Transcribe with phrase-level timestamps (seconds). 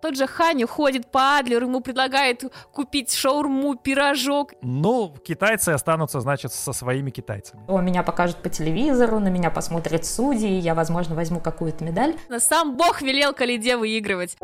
[0.00, 4.52] Тот же Ханю ходит по Адлеру, ему предлагает купить шаурму, пирожок.
[4.62, 7.62] Ну, китайцы останутся, значит, со своими китайцами.
[7.68, 12.14] Он меня покажет по телевизору, на меня посмотрят судьи, я, возможно, возьму какую-то медаль.
[12.28, 14.36] Но сам Бог велел Калиде выигрывать.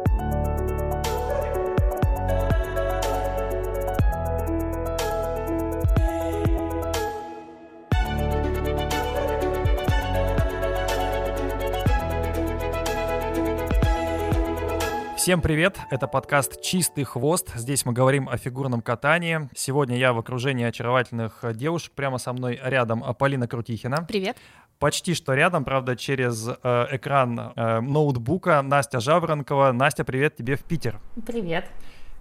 [15.25, 17.51] Всем привет, это подкаст «Чистый хвост».
[17.55, 19.49] Здесь мы говорим о фигурном катании.
[19.57, 21.95] Сегодня я в окружении очаровательных девушек.
[21.95, 24.05] Прямо со мной рядом Полина Крутихина.
[24.07, 24.37] Привет.
[24.79, 29.73] Почти что рядом, правда, через э, экран э, ноутбука Настя Жаворонкова.
[29.73, 31.01] Настя, привет тебе в Питер.
[31.27, 31.71] Привет.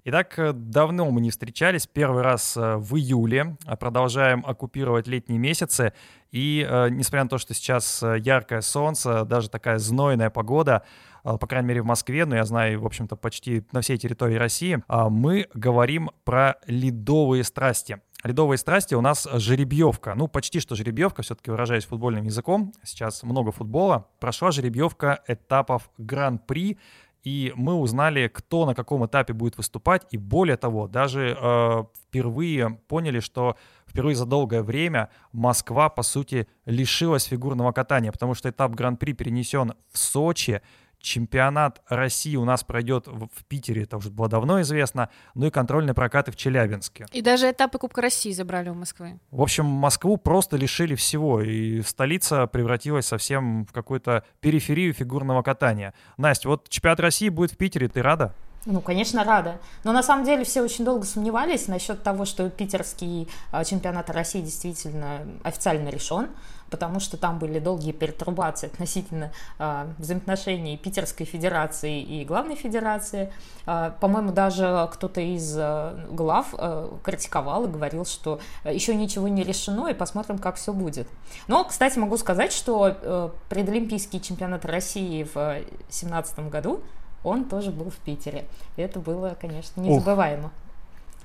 [0.06, 5.94] Итак, э, давно мы не встречались, первый раз э, в июле, продолжаем оккупировать летние месяцы,
[6.30, 10.84] и э, несмотря на то, что сейчас яркое солнце, даже такая знойная погода,
[11.24, 14.82] по крайней мере, в Москве, но я знаю, в общем-то, почти на всей территории России,
[14.86, 18.00] а, мы говорим про ледовые страсти.
[18.24, 20.14] Ледовые страсти у нас жеребьевка.
[20.14, 22.72] Ну, почти что жеребьевка, все-таки выражаясь футбольным языком.
[22.82, 24.08] Сейчас много футбола.
[24.18, 26.78] Прошла жеребьевка этапов Гран-при.
[27.22, 30.06] И мы узнали, кто на каком этапе будет выступать.
[30.10, 36.48] И более того, даже э, впервые поняли, что впервые за долгое время Москва, по сути,
[36.66, 40.62] лишилась фигурного катания, потому что этап Гран-при перенесен в Сочи
[41.04, 45.94] чемпионат России у нас пройдет в, Питере, это уже было давно известно, ну и контрольные
[45.94, 47.06] прокаты в Челябинске.
[47.12, 49.20] И даже этапы Кубка России забрали у Москвы.
[49.30, 55.94] В общем, Москву просто лишили всего, и столица превратилась совсем в какую-то периферию фигурного катания.
[56.16, 58.34] Настя, вот чемпионат России будет в Питере, ты рада?
[58.66, 59.60] Ну, конечно, рада.
[59.84, 64.40] Но на самом деле все очень долго сомневались насчет того, что питерский а, чемпионат России
[64.40, 66.28] действительно официально решен
[66.70, 73.32] потому что там были долгие пертурбации относительно э, взаимоотношений Питерской Федерации и главной Федерации.
[73.66, 79.42] Э, по-моему, даже кто-то из э, глав э, критиковал и говорил, что еще ничего не
[79.42, 81.08] решено, и посмотрим, как все будет.
[81.48, 86.80] Но, кстати, могу сказать, что э, предолимпийский чемпионат России в 2017 году,
[87.22, 88.44] он тоже был в Питере.
[88.76, 90.46] И это было, конечно, незабываемо.
[90.46, 90.52] Ух.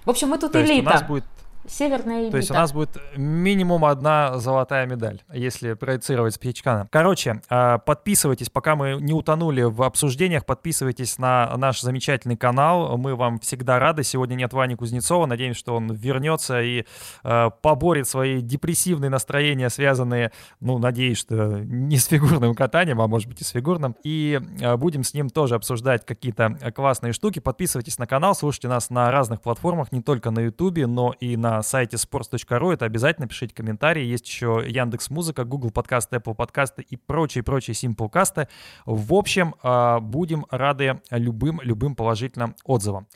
[0.06, 0.90] В общем, мы тут То элита.
[0.90, 1.26] У нас будет
[1.70, 2.32] Северная элита.
[2.32, 6.88] То есть у нас будет минимум одна золотая медаль, если проецировать с Пьячкана.
[6.92, 12.98] Короче, а, подписывайтесь, пока мы не утонули в обсуждениях, подписывайтесь на наш замечательный канал.
[12.98, 14.04] Мы вам всегда рады.
[14.04, 15.28] Сегодня нет Вани Кузнецова.
[15.28, 16.86] Надеемся, что он вернется и
[17.24, 23.28] а, поборет свои депрессивные настроения, связанные, ну, надеюсь, что не с фигурным катанием, а может
[23.28, 23.96] быть и с фигурным.
[24.04, 27.40] И а, будем с ним тоже обсуждать какие-то классные штуки.
[27.40, 31.59] Подписывайтесь на канал, слушайте нас на разных платформах, не только на YouTube, но и на
[31.62, 32.74] сайте sports.ru.
[32.74, 34.04] Это обязательно пишите комментарии.
[34.04, 38.48] Есть еще Яндекс Музыка, Google подкасты, Apple подкасты и прочие-прочие Simple
[38.86, 43.08] В общем, а, будем рады любым, любым положительным отзывам.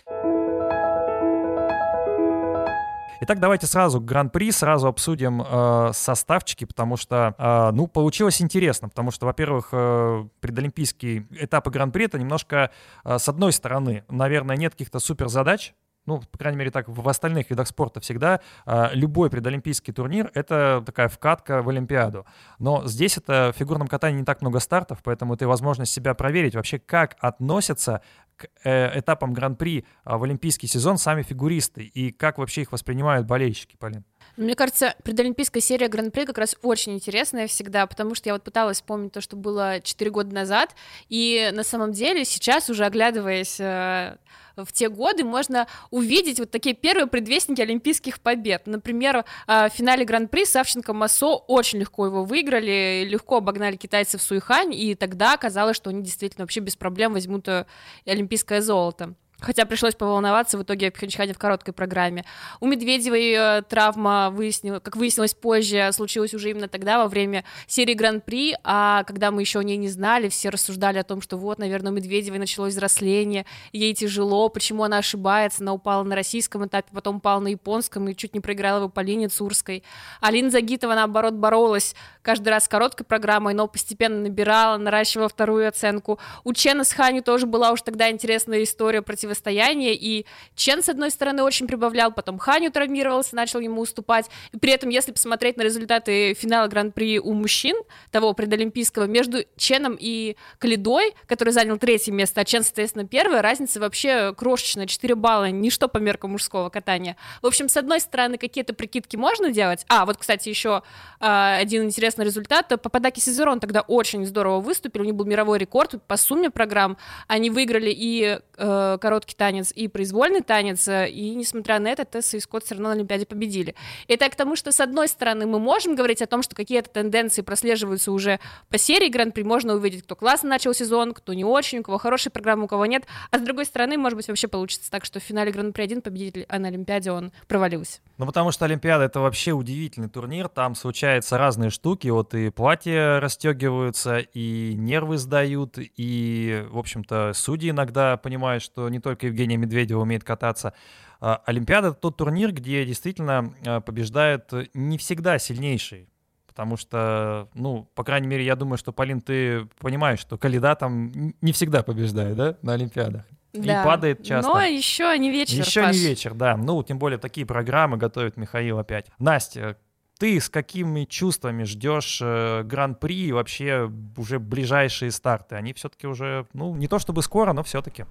[3.26, 9.12] Итак, давайте сразу гран-при, сразу обсудим э, составчики, потому что, э, ну, получилось интересно, потому
[9.12, 12.72] что, во-первых, э, предолимпийские этапы гран-при это немножко,
[13.06, 15.74] э, с одной стороны, наверное, нет каких-то супер задач,
[16.06, 20.84] ну, по крайней мере, так в остальных видах спорта всегда а, любой предолимпийский турнир— это
[20.86, 22.26] такая вкатка в Олимпиаду.
[22.60, 26.56] Но здесь это в фигурном катании не так много стартов, поэтому это возможность себя проверить
[26.56, 28.02] вообще, как относятся
[28.36, 33.28] к э, этапам Гран-при а, в олимпийский сезон сами фигуристы и как вообще их воспринимают
[33.28, 34.04] болельщики, Полин.
[34.36, 38.78] Мне кажется, предолимпийская серия Гран-при как раз очень интересная всегда, потому что я вот пыталась
[38.78, 40.76] вспомнить то, что было 4 года назад,
[41.08, 44.18] и на самом деле сейчас уже оглядываясь э,
[44.56, 48.66] в те годы можно увидеть вот такие первые предвестники олимпийских побед.
[48.66, 54.74] Например, а, в финале Гран-при Савченко Массо очень легко его выиграли, легко обогнали китайцев Суихань,
[54.74, 57.66] и тогда казалось, что они действительно вообще без проблем возьмут э,
[58.06, 59.14] олимпийское золото.
[59.40, 62.24] Хотя пришлось поволноваться в итоге Пхенчхане в короткой программе.
[62.62, 67.94] У Медведевой э, травма, выяснил, как выяснилось позже, случилась уже именно тогда, во время серии
[67.94, 71.60] Гран-при, а когда мы еще о ней не знали, все рассуждали о том, что вот,
[71.60, 76.90] наверное, у Медведевой началось взросление, ей тяжело, почему она ошибается, она упала на российском этапе,
[76.94, 79.84] потом упала на японском и чуть не проиграла его Полине Цурской.
[80.22, 86.18] Алина Загитова, наоборот, боролась каждый раз с короткой программой, но постепенно набирала, наращивала вторую оценку.
[86.46, 90.26] У Чена с Хани тоже была уж тогда интересная история против противостояние, и
[90.56, 94.90] Чен, с одной стороны, очень прибавлял, потом Ханю травмировался, начал ему уступать, и при этом,
[94.90, 97.76] если посмотреть на результаты финала Гран-при у мужчин,
[98.12, 103.80] того предолимпийского, между Ченом и Калидой, который занял третье место, а Чен, соответственно, первое, разница
[103.80, 107.16] вообще крошечная, 4 балла, ничто по меркам мужского катания.
[107.42, 110.84] В общем, с одной стороны, какие-то прикидки можно делать, а, вот, кстати, еще
[111.20, 116.02] э, один интересный результат, Пападаки Сизерон тогда очень здорово выступил, у них был мировой рекорд
[116.08, 116.98] по сумме программ,
[117.28, 122.40] они выиграли и э, короткий танец, и произвольный танец, и, несмотря на это, Тесса и
[122.40, 123.76] Скотт все равно на Олимпиаде победили.
[124.08, 127.44] Это к тому, что, с одной стороны, мы можем говорить о том, что какие-то тенденции
[127.44, 128.40] прослеживаются уже
[128.70, 132.32] по серии Гран-при, можно увидеть, кто классно начал сезон, кто не очень, у кого хорошая
[132.32, 135.24] программа, у кого нет, а с другой стороны, может быть, вообще получится так, что в
[135.24, 138.00] финале Гран-при один победитель, а на Олимпиаде он провалился.
[138.18, 143.20] Ну, потому что Олимпиада— это вообще удивительный турнир, там случаются разные штуки, вот и платья
[143.20, 150.02] расстегиваются, и нервы сдают, и, в общем-то, судьи иногда понимают, что не только Евгения Медведева
[150.02, 150.74] умеет кататься.
[151.20, 156.10] А, Олимпиада— это тот турнир, где действительно а, побеждает не всегда сильнейший.
[156.48, 161.34] Потому что, ну, по крайней мере, я думаю, что, Полин, ты понимаешь, что Калида там
[161.42, 163.26] не всегда побеждает, да, на Олимпиадах.
[163.54, 163.82] Да.
[163.82, 164.52] И падает часто.
[164.52, 165.96] Но еще не вечер, Еще Паш.
[165.96, 166.58] не вечер, да.
[166.58, 169.08] Ну, тем более такие программы готовит Михаил опять.
[169.20, 169.78] Настя,
[170.18, 175.56] ты с какими чувствами ждешь э, Гран-при и вообще уже ближайшие старты?
[175.56, 178.06] Они все-таки уже, ну, не то чтобы скоро, но все-таки.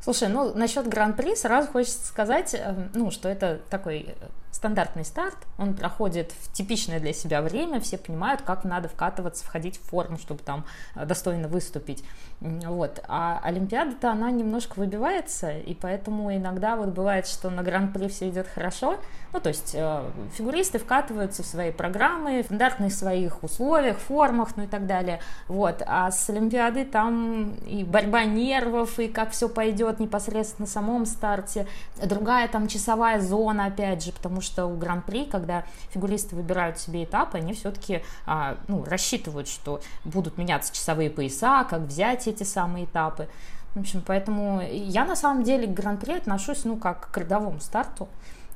[0.00, 4.26] Слушай, ну, насчет Гран-при сразу хочется сказать, э, ну, что это такой э,
[4.56, 9.78] стандартный старт, он проходит в типичное для себя время, все понимают, как надо вкатываться, входить
[9.78, 10.64] в форму, чтобы там
[10.94, 12.04] э, достойно выступить.
[12.40, 13.00] Вот.
[13.08, 18.46] А Олимпиада-то, она немножко выбивается, и поэтому иногда вот бывает, что на Гран-при все идет
[18.46, 18.98] хорошо,
[19.32, 20.02] ну, то есть э,
[20.36, 25.82] фигуристы вкатываются в свои программы, в стандартных своих условиях, формах, ну и так далее, вот.
[25.86, 31.66] А с Олимпиады там и борьба нервов, и как все пойдет непосредственно на самом старте,
[32.02, 37.38] другая там часовая зона, опять же, потому что у Гран-при, когда фигуристы выбирают себе этапы,
[37.38, 43.28] они все-таки а, ну, рассчитывают, что будут меняться часовые пояса, как взять эти самые этапы.
[43.74, 48.08] В общем, поэтому я на самом деле к Гран-при отношусь, ну, как к рядовому старту.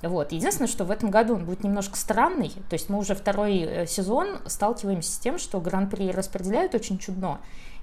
[0.03, 0.33] Вот.
[0.33, 3.87] Единственное, что в этом году он будет немножко странный, то есть мы уже второй э,
[3.87, 7.39] сезон сталкиваемся с тем, что Гран-при распределяют очень чудно,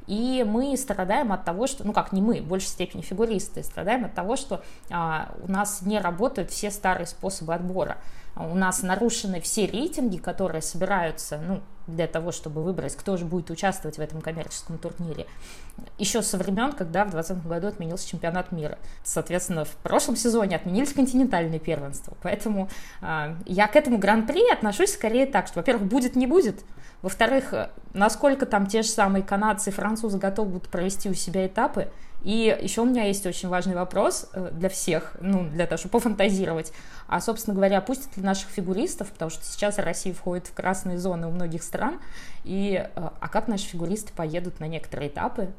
[0.08, 4.06] и мы страдаем от того, что, ну как не мы, в большей степени фигуристы, страдаем
[4.06, 7.98] от того, что а, у нас не работают все старые способы отбора.
[8.40, 13.50] У нас нарушены все рейтинги, которые собираются, ну, для того, чтобы выбрать, кто же будет
[13.50, 15.26] участвовать в этом коммерческом турнире.
[15.98, 18.78] Еще со времен, когда в 2020 году отменился чемпионат мира.
[19.04, 22.16] Соответственно, в прошлом сезоне отменились континентальные первенства.
[22.22, 22.70] Поэтому
[23.02, 26.64] э, я к этому гран-при отношусь скорее так, что, во-первых, будет, не будет.
[27.02, 27.54] Во-вторых,
[27.94, 31.90] насколько там те же самые канадцы и французы готовы будут провести у себя этапы.
[32.24, 35.94] И еще у меня есть очень важный вопрос э, для всех, ну, для того, чтобы
[35.94, 36.74] пофантазировать.
[37.08, 41.28] А, собственно говоря, пустят ли наших фигуристов, потому что сейчас Россия входит в красные зоны
[41.28, 42.00] у многих стран,
[42.44, 45.54] и э, а как наши фигуристы поедут на некоторые этапы?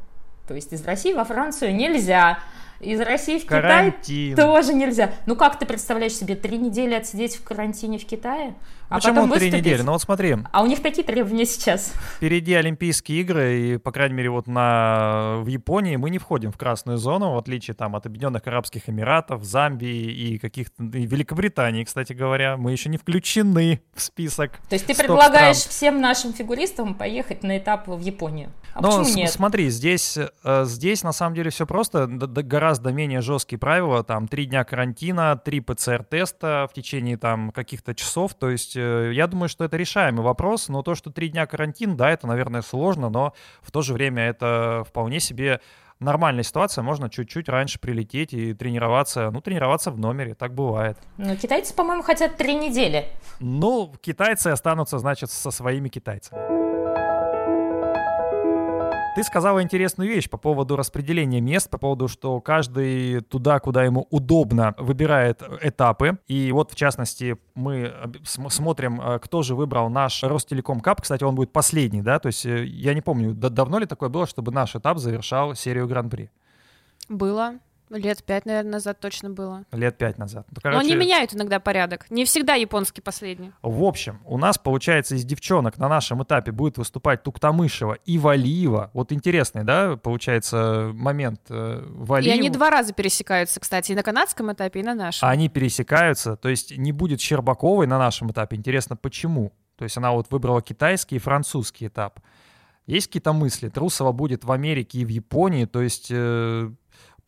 [0.46, 2.38] То есть из России во Францию нельзя,
[2.80, 4.32] из России в Карантин.
[4.32, 5.12] Китай тоже нельзя.
[5.26, 8.54] Ну как ты представляешь себе три недели отсидеть в карантине в Китае?
[8.88, 9.82] А Почему потом три недели?
[9.82, 10.36] Ну вот смотри.
[10.50, 11.92] А у них такие требования сейчас.
[12.16, 15.36] Впереди Олимпийские игры, и, по крайней мере, вот на...
[15.40, 19.44] в Японии мы не входим в красную зону, в отличие там от Объединенных Арабских Эмиратов,
[19.44, 20.82] Замбии и каких-то...
[20.84, 22.56] И Великобритании, кстати говоря.
[22.56, 24.52] Мы еще не включены в список.
[24.70, 25.70] То есть ты предлагаешь стран.
[25.70, 28.52] всем нашим фигуристам поехать на этап в Японию?
[28.72, 29.30] А Но почему нет?
[29.30, 34.47] смотри, здесь, э, здесь на самом деле все просто, гораздо менее жесткие правила, там три
[34.47, 39.65] дня карантина, три ПЦР-теста в течение там каких-то часов, то есть э, я думаю, что
[39.65, 43.70] это решаемый вопрос, но то, что три дня карантин, да, это, наверное, сложно, но в
[43.70, 45.61] то же время это вполне себе
[46.00, 50.99] нормальная ситуация, можно чуть-чуть раньше прилететь и тренироваться, ну, тренироваться в номере, так бывает.
[51.16, 53.07] Ну, китайцы, по-моему, хотят три недели.
[53.40, 56.58] Ну, китайцы останутся, значит, со своими китайцами.
[59.18, 64.06] Ты сказала интересную вещь по поводу распределения мест, по поводу, что каждый туда, куда ему
[64.10, 66.20] удобно, выбирает этапы.
[66.28, 67.92] И вот, в частности, мы
[68.25, 71.02] смотрим, э, кто же выбрал наш Ростелеком Кап.
[71.02, 72.20] Кстати, он будет последний, да?
[72.20, 75.88] То есть э, я не помню, давно ли такое было, чтобы наш этап завершал серию
[75.88, 76.30] Гран-при?
[77.08, 77.54] Было.
[77.90, 79.64] Лет пять, наверное, назад точно было.
[79.73, 80.47] Лет пять назад.
[80.50, 80.76] Ну, короче...
[80.76, 82.11] Но они меняют иногда порядок.
[82.11, 83.52] Не всегда японский последний.
[83.62, 88.90] В общем, у нас, получается, из девчонок на нашем этапе будет выступать Туктамышева и Валиева.
[88.92, 92.35] Вот интересный, да, получается, момент э, Валиева.
[92.35, 95.28] И они два раза пересекаются, кстати, и на канадском этапе, и на нашем.
[95.28, 98.57] Они пересекаются, то есть не будет Щербаковой на нашем этапе.
[98.57, 99.52] Интересно, почему?
[99.76, 102.21] То есть она вот выбрала китайский и французский этап.
[102.87, 103.68] Есть какие-то мысли?
[103.68, 106.09] Трусова будет в Америке и в Японии, то есть...
[106.11, 106.71] Э,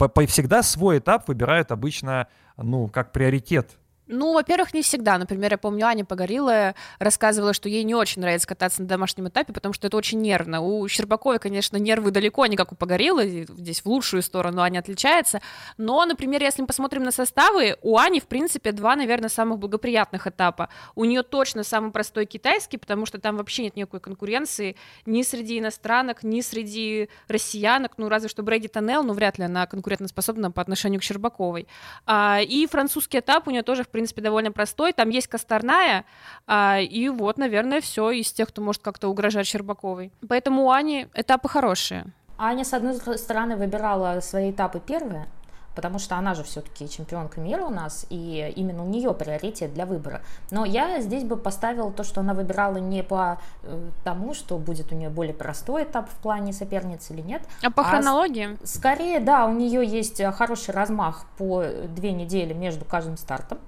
[0.00, 2.26] по, по, всегда свой этап выбирают обычно,
[2.56, 3.78] ну, как приоритет
[4.10, 5.18] ну, во-первых, не всегда.
[5.18, 9.52] Например, я помню, Аня Погорилая рассказывала, что ей не очень нравится кататься на домашнем этапе,
[9.52, 10.60] потому что это очень нервно.
[10.60, 15.40] У Щербаковой, конечно, нервы далеко не как у Погорилой, здесь в лучшую сторону Аня отличается.
[15.78, 20.26] Но, например, если мы посмотрим на составы, у Ани, в принципе, два, наверное, самых благоприятных
[20.26, 20.68] этапа.
[20.94, 24.76] У нее точно самый простой китайский, потому что там вообще нет никакой конкуренции
[25.06, 29.66] ни среди иностранок, ни среди россиянок, ну, разве что Брэди Тоннелл, ну, вряд ли она
[29.66, 31.66] конкурентоспособна по отношению к Щербаковой.
[32.06, 34.92] А, и французский этап у нее тоже, в принципе, принципе, довольно простой.
[34.94, 36.04] Там есть Косторная,
[36.46, 40.10] а, и вот, наверное, все из тех, кто может как-то угрожать Щербаковой.
[40.26, 42.06] Поэтому у Ани этапы хорошие.
[42.38, 45.26] Аня, с одной стороны, выбирала свои этапы первые,
[45.74, 49.84] потому что она же все-таки чемпионка мира у нас, и именно у нее приоритет для
[49.84, 50.22] выбора.
[50.50, 54.92] Но я здесь бы поставила то, что она выбирала не по э, тому, что будет
[54.92, 57.42] у нее более простой этап в плане соперницы или нет.
[57.62, 58.56] А по а хронологии?
[58.64, 61.62] Скорее, да, у нее есть хороший размах по
[61.94, 63.58] две недели между каждым стартом.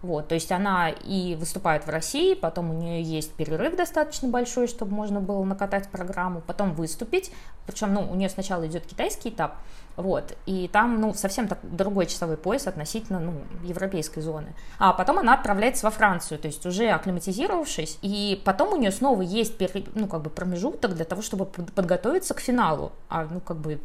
[0.00, 4.68] Вот, то есть она и выступает в России, потом у нее есть перерыв достаточно большой,
[4.68, 7.32] чтобы можно было накатать программу, потом выступить.
[7.66, 9.56] Причем, ну, у нее сначала идет китайский этап,
[9.96, 13.32] вот, и там, ну, совсем так, другой часовой пояс относительно, ну,
[13.64, 14.54] европейской зоны.
[14.78, 19.22] А потом она отправляется во Францию, то есть уже акклиматизировавшись, и потом у нее снова
[19.22, 19.54] есть,
[19.94, 22.92] ну, как бы промежуток для того, чтобы подготовиться к финалу.
[23.08, 23.80] А, ну, как бы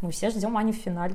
[0.00, 1.14] мы все ждем Аню в финале.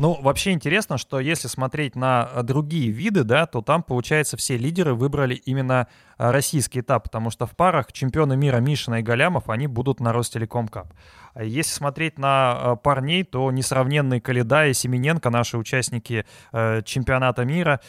[0.00, 4.56] Ну, вообще интересно, что если смотреть на э, другие виды, да, то там, получается, все
[4.56, 9.50] лидеры выбрали именно э, российский этап, потому что в парах чемпионы мира Мишина и Галямов,
[9.50, 10.94] они будут на Ростелеком Кап.
[11.34, 17.80] А если смотреть на э, парней, то несравненные Каледа и Семененко, наши участники чемпионата мира,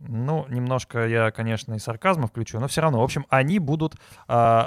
[0.00, 3.98] ну, немножко я, конечно, и сарказма включу, но все равно, в общем, они будут э,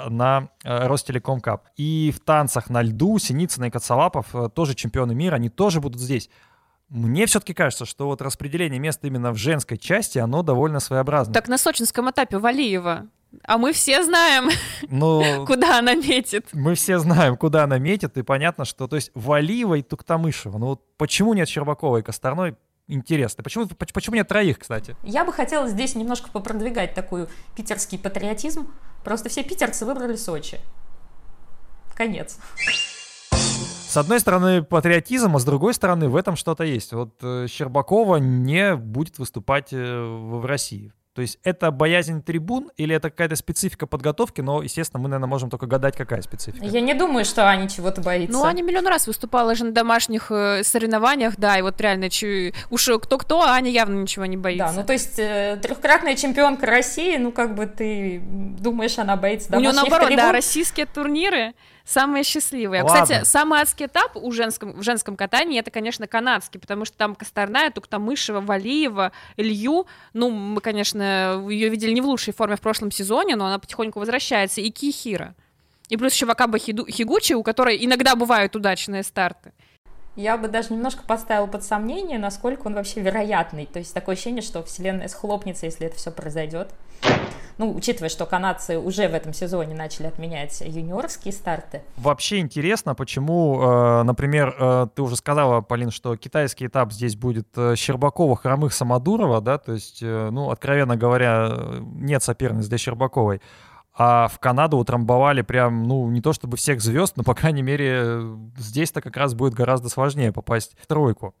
[0.08, 1.68] на э, Ростелеком Кап.
[1.76, 6.00] И в танцах на льду Синицына и Коцалапов, э, тоже чемпионы мира, они тоже будут
[6.00, 6.28] здесь.
[6.92, 11.32] Мне все-таки кажется, что вот распределение мест именно в женской части, оно довольно своеобразно.
[11.32, 13.06] Так на сочинском этапе Валиева.
[13.44, 14.50] А мы все знаем,
[14.90, 16.48] ну, куда она метит.
[16.52, 20.66] Мы все знаем, куда она метит, и понятно, что, то есть, Валиева и Туктамышева, ну
[20.66, 22.56] вот почему нет Щербакова и Косторной,
[22.88, 23.42] интересно.
[23.42, 24.94] Почему, почему нет троих, кстати?
[25.02, 28.70] Я бы хотела здесь немножко попродвигать такой питерский патриотизм.
[29.02, 30.60] Просто все питерцы выбрали Сочи.
[31.94, 32.38] Конец.
[33.92, 36.94] С одной стороны патриотизм, а с другой стороны в этом что-то есть.
[36.94, 40.94] Вот э, Щербакова не будет выступать э, в России.
[41.14, 45.50] То есть это боязнь трибун или это какая-то специфика подготовки, но, естественно, мы, наверное, можем
[45.50, 46.64] только гадать, какая специфика.
[46.64, 48.32] Я не думаю, что Аня чего-то боится.
[48.32, 52.54] Ну, Аня миллион раз выступала же на домашних э, соревнованиях, да, и вот реально, чу...
[52.70, 54.68] уж кто-кто, а Аня явно ничего не боится.
[54.68, 59.50] Да, ну то есть э, трехкратная чемпионка России, ну как бы ты думаешь, она боится
[59.50, 60.24] домашних У нее наоборот, трибун?
[60.24, 61.52] да, российские турниры,
[61.84, 62.82] самые счастливые.
[62.82, 63.02] Ладно.
[63.02, 67.14] Кстати, самый адский этап у женском, в женском катании это, конечно, канадский, потому что там
[67.14, 69.86] Косторная, Туктамышева, Валиева, Илью.
[70.12, 73.98] Ну, мы, конечно, ее видели не в лучшей форме в прошлом сезоне, но она потихоньку
[73.98, 74.60] возвращается.
[74.60, 75.34] И Кихира.
[75.88, 79.52] И плюс еще Вакаба Хигучи, у которой иногда бывают удачные старты.
[80.14, 83.66] Я бы даже немножко поставила под сомнение, насколько он вообще вероятный.
[83.66, 86.68] То есть такое ощущение, что вселенная схлопнется, если это все произойдет.
[87.58, 91.82] Ну, учитывая, что канадцы уже в этом сезоне начали отменять юниорские старты.
[91.96, 97.48] Вообще интересно, почему, э, например, э, ты уже сказала, Полин, что китайский этап здесь будет
[97.56, 103.40] э, Щербакова, Хромых, Самодурова, да, то есть, ну, откровенно говоря, нет соперниц для Щербаковой.
[103.94, 108.22] А в Канаду утрамбовали прям, ну, не то чтобы всех звезд, но, по крайней мере,
[108.56, 111.34] здесь-то как раз будет гораздо сложнее попасть в тройку.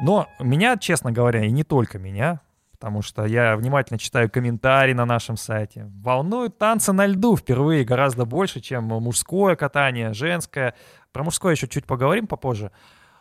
[0.00, 2.40] Но меня, честно говоря, и не только меня,
[2.72, 8.26] потому что я внимательно читаю комментарии на нашем сайте, волнуют танцы на льду впервые гораздо
[8.26, 10.74] больше, чем мужское катание, женское.
[11.10, 12.70] Про мужское еще чуть поговорим попозже.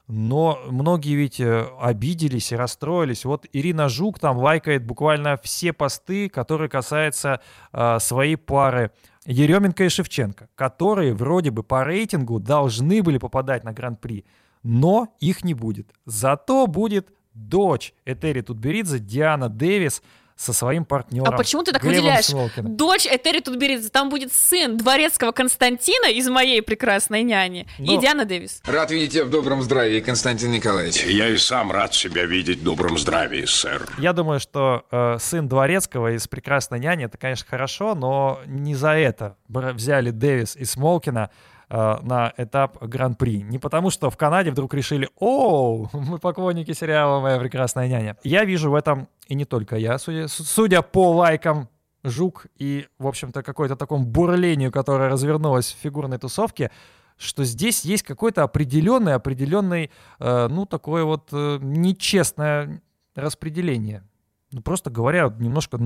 [0.07, 3.23] Но многие ведь э, обиделись и расстроились.
[3.23, 7.39] Вот Ирина Жук там лайкает буквально все посты, которые касаются
[7.71, 8.91] э, своей пары
[9.25, 14.25] Еременко и Шевченко, которые вроде бы по рейтингу должны были попадать на Гран-при,
[14.61, 15.93] но их не будет.
[16.05, 20.03] Зато будет дочь Этери Тутберидзе, Диана Дэвис,
[20.35, 21.33] со своим партнером.
[21.33, 22.25] А почему ты так Глебом выделяешь?
[22.25, 22.75] Смолкиным.
[22.75, 27.93] Дочь Этери Тутберидзе, там будет сын дворецкого Константина из моей прекрасной няни Но...
[27.93, 28.61] и Диана Дэвис.
[28.65, 31.03] Рад видеть тебя в добром здравии, Константин Николаевич.
[31.03, 33.87] Я и сам рад себя видеть в добром здравии, сэр.
[33.97, 38.91] Я думаю, что э, сын дворецкого из прекрасной няни, это, конечно, хорошо, но не за
[38.91, 41.29] это взяли Дэвис и Смолкина.
[41.69, 43.41] Э, на этап Гран-при.
[43.41, 48.17] Не потому, что в Канаде вдруг решили, о, мы поклонники сериала «Моя прекрасная няня».
[48.23, 51.69] Я вижу в этом, и не только я, судя, судя по лайкам
[52.03, 56.69] Жук и, в общем-то, какой-то такому бурлению, которое развернулось в фигурной тусовке,
[57.17, 59.89] что здесь есть какой-то определенный, определенный,
[60.19, 62.81] э, ну, такое вот э, нечестное
[63.15, 64.03] распределение.
[64.51, 65.79] Ну, просто говоря, немножко,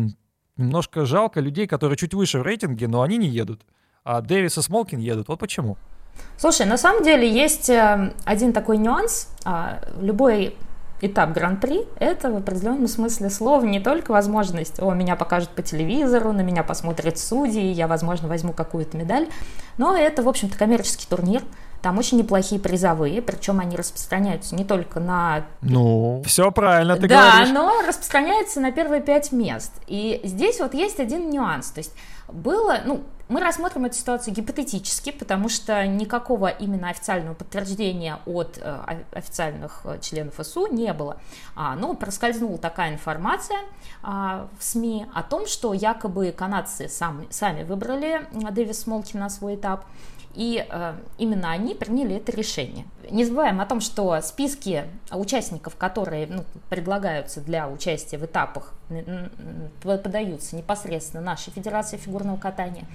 [0.55, 3.63] немножко жалко людей, которые чуть выше в рейтинге, но они не едут.
[4.07, 5.27] А Дэвис и Смолкин едут.
[5.27, 5.75] Вот почему.
[6.37, 9.27] Слушай, на самом деле есть э, один такой нюанс.
[9.43, 10.55] А, любой
[11.01, 16.31] этап гран-при– это в определенном смысле слова не только возможность, о, меня покажут по телевизору,
[16.31, 19.27] на меня посмотрят судьи, я, возможно, возьму какую-то медаль,
[19.77, 21.43] но это, в общем-то, коммерческий турнир,
[21.81, 25.45] там очень неплохие призовые, причем они распространяются не только на...
[25.61, 27.49] Ну, все правильно ты да, говоришь.
[27.49, 29.73] Да, но распространяются на первые пять мест.
[29.85, 31.69] И здесь вот есть один нюанс.
[31.69, 31.93] То есть
[32.27, 39.03] было, ну, мы рассмотрим эту ситуацию гипотетически, потому что никакого именно официального подтверждения от э,
[39.11, 41.17] официальных э, членов СУ не было.
[41.55, 43.59] А, но проскользнула такая информация
[44.01, 49.55] а, в СМИ о том, что якобы канадцы сам, сами выбрали Дэвис Молки на свой
[49.55, 49.85] этап,
[50.37, 52.85] и э, именно они приняли это решение.
[53.09, 58.73] Не забываем о том, что списки участников, которые ну, предлагаются для участия в этапах,
[59.81, 62.85] подаются непосредственно нашей Федерации фигурного катания.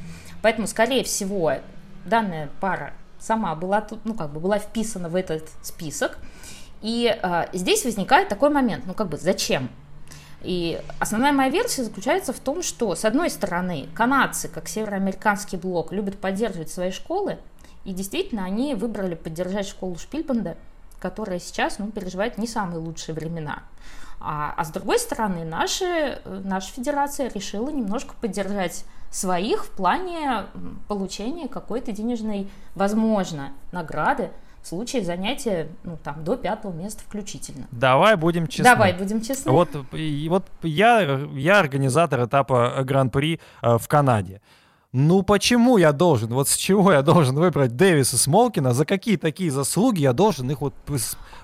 [0.41, 1.55] Поэтому, скорее всего,
[2.05, 6.19] данная пара сама была тут, ну, как бы была вписана в этот список.
[6.81, 9.69] И э, здесь возникает такой момент, ну, как бы, зачем?
[10.43, 15.93] И основная моя версия заключается в том, что, с одной стороны, канадцы, как североамериканский блок,
[15.93, 17.39] любят поддерживать свои школы,
[17.85, 20.57] и действительно они выбрали поддержать школу Шпильбанда,
[21.01, 23.63] которая сейчас ну, переживает не самые лучшие времена.
[24.21, 30.47] А, а с другой стороны, наши, наша федерация решила немножко поддержать своих в плане
[30.89, 34.31] получения какой-то денежной, возможно, награды
[34.63, 37.67] в случае занятия ну, там, до пятого места включительно.
[37.73, 38.65] Давай будем честны.
[38.65, 39.51] Давай будем честны.
[39.51, 41.01] Вот, и, вот я,
[41.35, 44.41] я организатор этапа Гран-при э, в Канаде.
[44.95, 49.51] Ну почему я должен, вот с чего я должен выбрать Дэвиса Смолкина, за какие такие
[49.51, 50.75] заслуги я должен их вот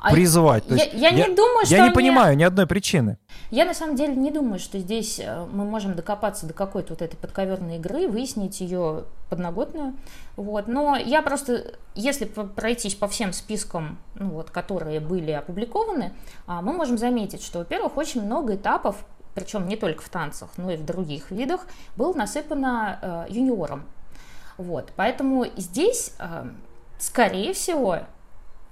[0.03, 0.65] а призывать?
[0.69, 1.75] Я, есть, я, я не думаю, что...
[1.75, 3.17] Я не понимаю ни одной причины.
[3.51, 7.01] Я на самом деле не думаю, что здесь э, мы можем докопаться до какой-то вот
[7.01, 9.95] этой подковерной игры, выяснить ее подноготную.
[10.37, 10.69] Вот.
[10.69, 16.13] Но я просто, если пройтись по всем спискам, ну, вот, которые были опубликованы,
[16.47, 18.97] а, мы можем заметить, что, во-первых, очень много этапов
[19.39, 21.67] причем не только в танцах, но и в других видах,
[21.97, 23.85] было насыпано э, юниором.
[24.57, 26.47] Вот, поэтому здесь, э,
[26.99, 28.01] скорее всего,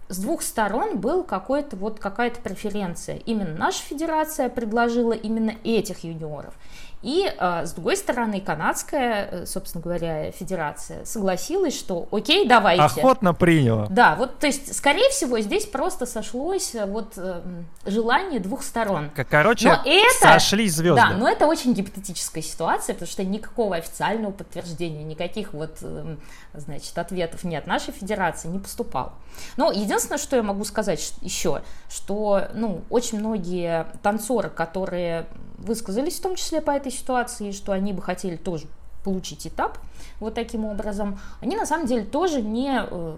[0.09, 3.17] с двух сторон был какой-то вот какая-то преференция.
[3.27, 6.55] Именно наша федерация предложила именно этих юниоров.
[7.03, 12.83] И, а, с другой стороны, канадская, э, собственно говоря, федерация согласилась, что окей, давайте.
[12.83, 13.87] Охотно приняла.
[13.91, 17.43] Да, вот, то есть, скорее всего, здесь просто сошлось э, вот э,
[17.85, 19.11] желание двух сторон.
[19.29, 21.01] Короче, но это, сошлись звезды.
[21.01, 25.79] Да, но это очень гипотетическая ситуация, потому что никакого официального подтверждения, никаких вот,
[26.55, 29.13] значит, ответов ни от нашей федерации не поступало.
[29.57, 35.27] Но единственное, что я могу сказать еще, что, ну, очень многие танцоры, которые
[35.67, 38.67] высказались в том числе по этой ситуации, что они бы хотели тоже
[39.05, 39.79] получить этап
[40.19, 43.17] вот таким образом, они на самом деле тоже не э,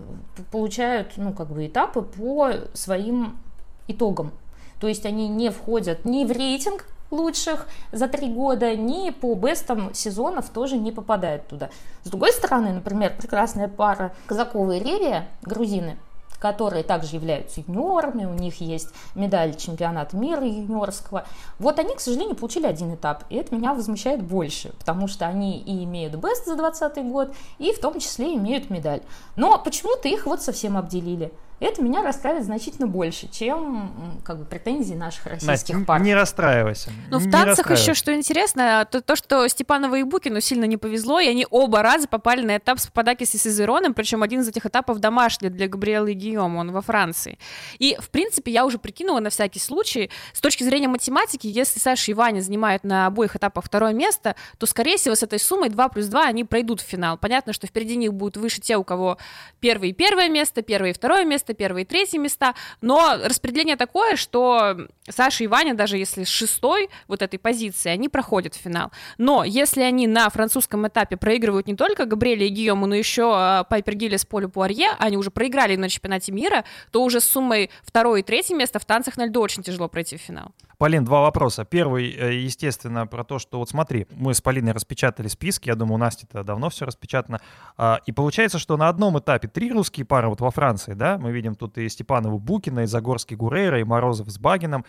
[0.50, 3.38] получают, ну, как бы этапы по своим
[3.86, 4.32] итогам.
[4.80, 9.94] То есть они не входят ни в рейтинг лучших за три года, ни по бестам
[9.94, 11.70] сезонов тоже не попадают туда.
[12.04, 15.96] С другой стороны, например, прекрасная пара Казакова и Ревия, грузины,
[16.38, 21.26] которые также являются юниорами, у них есть медаль чемпионата мира юниорского.
[21.58, 25.58] Вот они, к сожалению, получили один этап, и это меня возмущает больше, потому что они
[25.58, 29.02] и имеют бест за 2020 год, и в том числе имеют медаль.
[29.36, 31.32] Но почему-то их вот совсем обделили
[31.66, 36.00] это меня расстраивает значительно больше, чем как бы претензии наших российских Настя, пар.
[36.00, 36.90] Не расстраивайся.
[37.10, 41.20] Ну, в танцах еще что интересно, то, то, что Степанова и Букину сильно не повезло,
[41.20, 44.66] и они оба раза попали на этап с Пападакис и Сезероном, причем один из этих
[44.66, 47.38] этапов домашний для Габриэлы и Гийома, он во Франции.
[47.78, 52.10] И, в принципе, я уже прикинула на всякий случай, с точки зрения математики, если Саша
[52.10, 55.88] и Ваня занимают на обоих этапах второе место, то, скорее всего, с этой суммой 2
[55.88, 57.18] плюс 2 они пройдут в финал.
[57.18, 59.18] Понятно, что впереди них будут выше те, у кого
[59.60, 63.76] первое и первое место, первое и второе место, место, первые и третьи места, но распределение
[63.76, 64.76] такое, что
[65.08, 68.90] Саша и Ваня, даже если с шестой вот этой позиции, они проходят в финал.
[69.18, 73.64] Но если они на французском этапе проигрывают не только Габриэле и Гийому, но еще а,
[73.64, 78.20] Пайпер Гиллес, Полю Пуарье, они уже проиграли на чемпионате мира, то уже с суммой второе
[78.20, 80.52] и третье место в танцах на льду очень тяжело пройти в финал.
[80.78, 81.64] Полин, два вопроса.
[81.64, 85.94] Первый, э, естественно, про то, что вот смотри, мы с Полиной распечатали списки, я думаю,
[85.94, 87.40] у Насти это давно все распечатано,
[87.76, 91.32] а, и получается, что на одном этапе три русские пары вот во Франции, да, мы
[91.38, 94.84] видим тут и Степанову Букина, и Загорский Гурейра, и Морозов с Багином,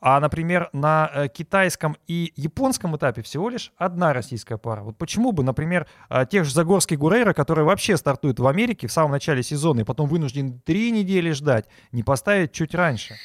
[0.00, 4.82] а, например, на э, китайском и японском этапе всего лишь одна российская пара.
[4.82, 8.92] Вот почему бы, например, э, тех же Загорских Гурейра, которые вообще стартуют в Америке в
[8.92, 13.16] самом начале сезона и потом вынуждены три недели ждать, не поставить чуть раньше?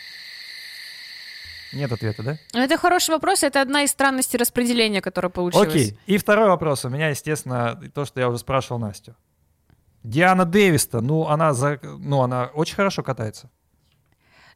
[1.73, 2.38] Нет ответа, да?
[2.54, 5.67] Это хороший вопрос, это одна из странностей распределения, которая получилась.
[5.67, 9.15] Окей, и второй вопрос у меня, естественно, то, что я уже спрашивал Настю.
[10.04, 13.50] Диана Дэвис-то, ну она, за, ну она очень хорошо катается.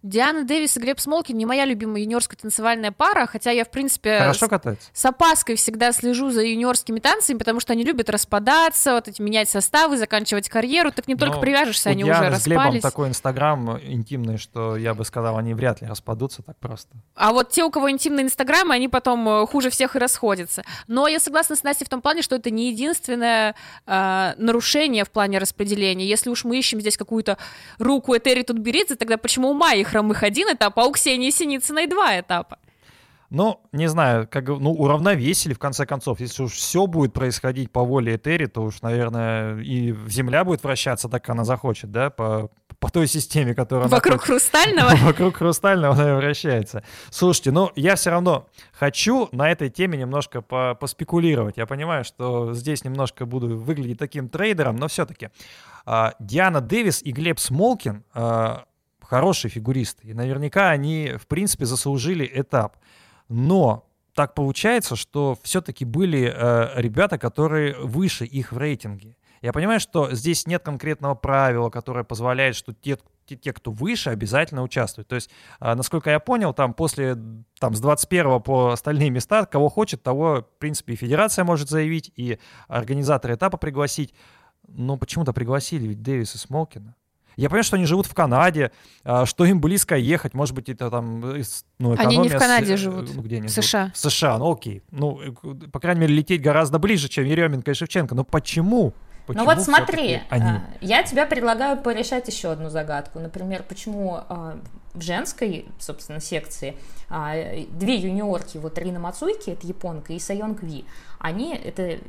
[0.03, 4.19] Диана Дэвис и Глеб Смолкин не моя любимая юниорская танцевальная пара, хотя я, в принципе,
[4.19, 4.89] Хорошо катается.
[4.93, 9.49] с опаской всегда слежу за юниорскими танцами, потому что они любят распадаться, вот эти менять
[9.49, 10.91] составы, заканчивать карьеру.
[10.91, 12.81] Так не только Но привяжешься, у они Дианы уже с Глебом распались.
[12.81, 16.89] такой инстаграм интимный, что я бы сказал, они вряд ли распадутся так просто.
[17.15, 20.63] А вот те, у кого интимные инстаграмы, они потом э, хуже всех и расходятся.
[20.87, 23.55] Но я согласна с Настей в том плане, что это не единственное
[23.85, 26.05] э, нарушение в плане распределения.
[26.05, 27.37] Если уж мы ищем здесь какую-то
[27.79, 32.19] руку Этери Тутберидзе, тогда почему у Майи Хромых один этап, а у Ксении Синицыной два
[32.19, 32.57] этапа?
[33.29, 36.21] Ну, не знаю, как, ну, уравновесили в конце концов.
[36.21, 41.09] Если уж все будет происходить по воле Этери, то уж, наверное, и Земля будет вращаться
[41.09, 43.89] так, как она захочет, да, по, по той системе, которая...
[43.89, 44.27] Вокруг хочет.
[44.27, 44.95] Хрустального?
[45.03, 46.83] Вокруг хрустального она и вращается.
[47.09, 51.57] Слушайте, ну я все равно хочу на этой теме немножко по- поспекулировать.
[51.57, 55.31] Я понимаю, что здесь немножко буду выглядеть таким трейдером, но все-таки
[56.19, 58.65] Диана Дэвис и Глеб Смолкин а,
[59.07, 60.07] хорошие фигуристы.
[60.07, 62.77] И наверняка они, в принципе, заслужили этап.
[63.29, 69.15] Но так получается, что все-таки были э, ребята, которые выше их в рейтинге.
[69.41, 74.09] Я понимаю, что здесь нет конкретного правила, которое позволяет, что те, те, те, кто выше,
[74.09, 75.07] обязательно участвуют.
[75.07, 77.15] То есть, а, насколько я понял, там после
[77.59, 82.11] там, с 21 по остальные места, кого хочет, того, в принципе, и федерация может заявить,
[82.15, 84.13] и организаторы этапа пригласить.
[84.67, 86.95] Но почему-то пригласили ведь Дэвиса Смолкина.
[87.37, 88.71] Я понимаю, что они живут в Канаде,
[89.03, 91.19] а, что им близко ехать, может быть, это там...
[91.79, 93.65] Ну, Они не в экономия с- Канаде э, живут, ну, где они в живут?
[93.65, 93.91] США.
[93.93, 94.81] В США, ну окей.
[94.89, 95.31] Ну, э,
[95.71, 98.15] по крайней мере, лететь гораздо ближе, чем Еременко и Шевченко.
[98.15, 98.85] Но почему?
[99.27, 100.43] Ну Почему вот смотри, они?
[100.49, 103.19] а, я тебе предлагаю порешать еще одну загадку.
[103.19, 104.57] Например, почему а,
[104.93, 106.75] в женской, собственно, секции
[107.71, 110.85] две юниорки, вот Рина Мацуйки, это японка, и Сайонг Ви,
[111.19, 111.99] они, это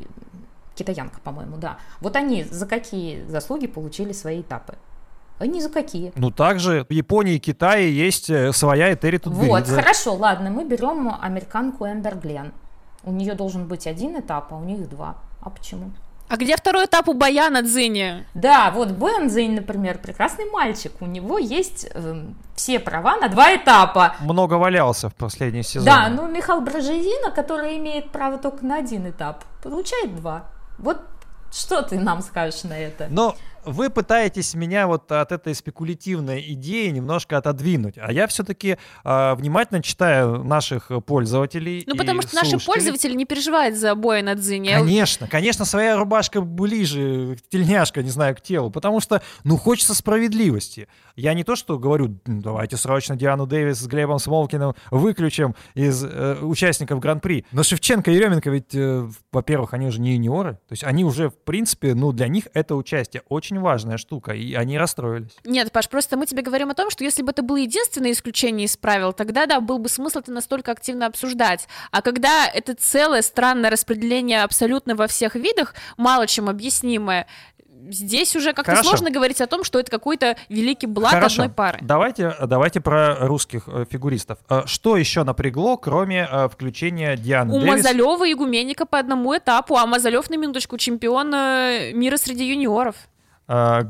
[0.75, 4.77] китаянка, по-моему, да, вот они за какие заслуги получили свои этапы?
[5.39, 6.13] А ни за какие.
[6.17, 9.75] Ну, также в Японии и Китае есть э, своя Этери Вот, Тутберидзе.
[9.77, 12.53] хорошо, ладно, мы берем американку Эмбер Глен.
[13.05, 15.17] У нее должен быть один этап, а у них два.
[15.41, 15.93] А почему?
[16.29, 18.27] А где второй этап у Баяна Дзини?
[18.35, 20.93] Да, вот Бензин, например, прекрасный мальчик.
[21.01, 24.17] У него есть эм, все права на два этапа.
[24.21, 25.87] Много валялся в последний сезон.
[25.87, 30.45] Да, ну Михаил Брожезина, который имеет право только на один этап, получает два.
[30.79, 31.01] Вот
[31.51, 33.07] что ты нам скажешь на это?
[33.09, 33.35] Но
[33.71, 37.97] вы пытаетесь меня вот от этой спекулятивной идеи немножко отодвинуть.
[37.99, 41.85] А я все-таки внимательно читаю наших пользователей.
[41.87, 42.75] Ну, потому что наши слушателей.
[42.75, 44.71] пользователи не переживают за Баяна Дзини.
[44.71, 50.89] Конечно, конечно, своя рубашка ближе, тельняшка, не знаю, к телу, потому что, ну, хочется справедливости.
[51.17, 56.05] Я не то, что говорю, «М, давайте срочно Диану Дэвис с Глебом Смолкиным выключим из
[56.05, 57.45] э, участников Гран-при.
[57.53, 61.31] Но Шевченко и Еременко ведь, э, во-первых, они уже не юниоры, то есть они уже,
[61.31, 65.37] в принципе, ну, для них это участие очень важная штука, и они расстроились.
[65.45, 68.67] Нет, Паш, просто мы тебе говорим о том, что если бы это было единственное исключение
[68.67, 71.69] из правил, тогда, да, был бы смысл это настолько активно обсуждать.
[71.91, 77.27] А когда это целое странное распределение абсолютно во всех видах, мало чем объяснимое,
[77.91, 78.91] здесь уже как-то Хорошо.
[78.91, 81.43] сложно говорить о том, что это какой-то великий блат Хорошо.
[81.43, 81.79] одной пары.
[81.83, 84.39] Давайте, давайте про русских э, фигуристов.
[84.49, 87.85] Э, Что еще напрягло, кроме э, включения Дианы У Дэвис?
[87.85, 92.97] Мазалева и Гуменника по одному этапу, а Мазалев на минуточку чемпион мира среди юниоров.
[93.49, 93.83] Э,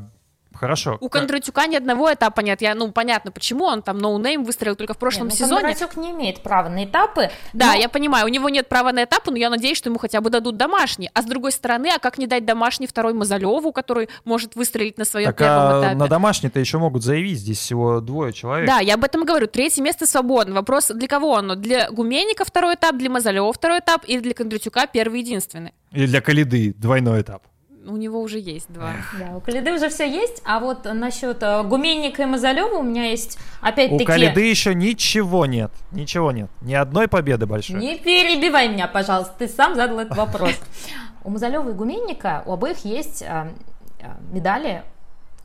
[0.59, 0.97] Хорошо.
[0.99, 2.61] У Кондратюка ни одного этапа нет.
[2.61, 5.61] Я, ну, понятно, почему он там no-name выстрелил только в прошлом Не, ну, сезоне.
[5.61, 7.29] Кондратюк не имеет права на этапы.
[7.53, 9.99] Да, но- я понимаю, у него нет права на этапы, но я надеюсь, что ему
[9.99, 11.09] хотя бы дадут домашний.
[11.13, 15.05] А с другой стороны, а как не дать домашний второй Мазалеву, который может выстрелить на
[15.05, 15.95] своем Так, первом а этапе?
[15.95, 18.67] на домашний-то еще могут заявить, здесь всего двое человек.
[18.67, 19.47] Да, я об этом и говорю.
[19.47, 20.55] Третье место свободно.
[20.55, 21.55] Вопрос, для кого оно?
[21.55, 25.73] Для Гуменника второй этап, для Мазалева второй этап или для Кондратюка первый единственный?
[25.93, 27.43] И для Калиды двойной этап.
[27.89, 28.93] У него уже есть два.
[29.17, 33.05] Да, у Калиды уже все есть, а вот насчет э, Гуменника и Мазалева у меня
[33.05, 34.05] есть У опять-таки...
[34.05, 35.71] Калиды еще ничего нет.
[35.91, 36.49] Ничего нет.
[36.61, 37.77] Ни одной победы большой.
[37.77, 40.53] Не перебивай меня, пожалуйста, ты сам задал этот вопрос.
[41.23, 43.51] У Мазалева и Гуменника у обоих есть э,
[43.99, 44.83] э, медали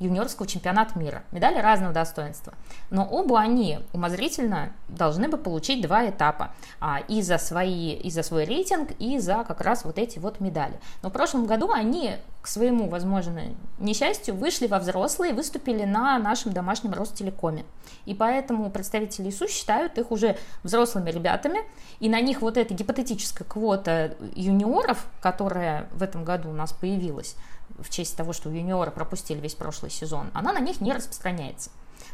[0.04, 1.22] юниорского чемпионата мира.
[1.32, 2.54] Медали разного достоинства.
[2.90, 6.52] Но оба они умозрительно должны бы получить два этапа.
[6.80, 10.40] А, и, за свои, и за свой рейтинг, и за как раз вот эти вот
[10.40, 10.78] медали.
[11.02, 13.40] Но в прошлом году они к своему, возможно,
[13.78, 17.64] несчастью вышли во взрослые выступили на нашем домашнем Ростелекоме.
[18.04, 21.60] И поэтому представители ИСУ считают их уже взрослыми ребятами,
[22.00, 27.34] и на них вот эта гипотетическая квота юниоров, которая в этом году у нас появилась,
[27.78, 31.70] в честь того, что юниоры пропустили весь прошлый сезон, она на них не распространяется.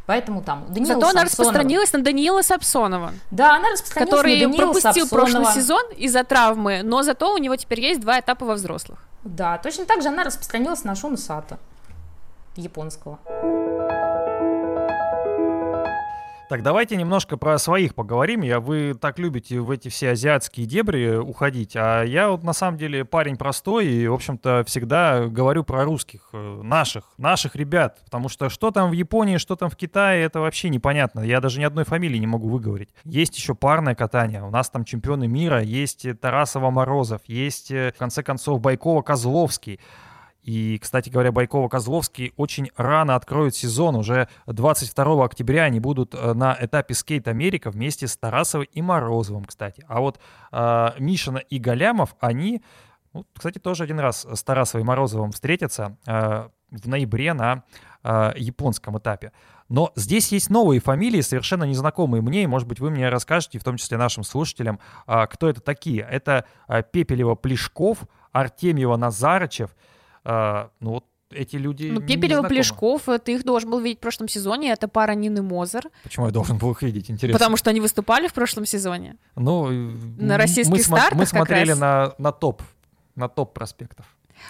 [0.06, 1.10] Поэтому там Даниила Зато Самсонова...
[1.10, 3.12] она распространилась на Даниила Сапсонова.
[3.30, 5.30] Да, она распространилась который на Даниила пропустил Сапсонова.
[5.32, 9.04] прошлый сезон из-за травмы, но зато у него теперь есть два этапа во взрослых.
[9.24, 11.58] Да, точно так же она распространилась на Шуна Сато
[12.56, 13.18] японского.
[16.50, 18.40] Так, давайте немножко про своих поговорим.
[18.40, 22.76] Я, вы так любите в эти все азиатские дебри уходить, а я вот на самом
[22.76, 28.28] деле парень простой и, в общем-то, всегда говорю про русских, э, наших, наших ребят, потому
[28.28, 31.20] что что там в Японии, что там в Китае, это вообще непонятно.
[31.20, 32.88] Я даже ни одной фамилии не могу выговорить.
[33.04, 38.24] Есть еще парное катание, у нас там чемпионы мира, есть Тарасова-Морозов, есть, э, в конце
[38.24, 39.78] концов, Байкова-Козловский.
[40.42, 43.96] И, кстати говоря, Байкова-Козловский очень рано откроют сезон.
[43.96, 49.44] Уже 22 октября они будут э, на этапе Скейт Америка вместе с Тарасовой и Морозовым,
[49.44, 49.84] кстати.
[49.86, 50.18] А вот
[50.52, 52.62] э, Мишина и Галямов, они,
[53.12, 57.64] ну, кстати, тоже один раз с Тарасовой и Морозовым встретятся э, в ноябре на
[58.02, 59.32] э, японском этапе.
[59.68, 63.64] Но здесь есть новые фамилии, совершенно незнакомые мне, и, может быть, вы мне расскажете, в
[63.64, 66.00] том числе нашим слушателям, э, кто это такие.
[66.00, 67.98] Это э, Пепелева-Плешков,
[68.32, 69.68] Артемьева-Назарычев—
[70.24, 74.28] а, ну вот эти люди Ну, Пепелева Плешков, ты их должен был видеть в прошлом
[74.28, 75.88] сезоне, это пара Нины Мозер.
[76.02, 77.38] Почему я должен был их видеть, интересно?
[77.38, 79.16] Потому что они выступали в прошлом сезоне.
[79.36, 79.70] Ну,
[80.18, 82.62] на российских мы стартах Мы смотрели на, на топ,
[83.14, 84.06] на топ проспектов.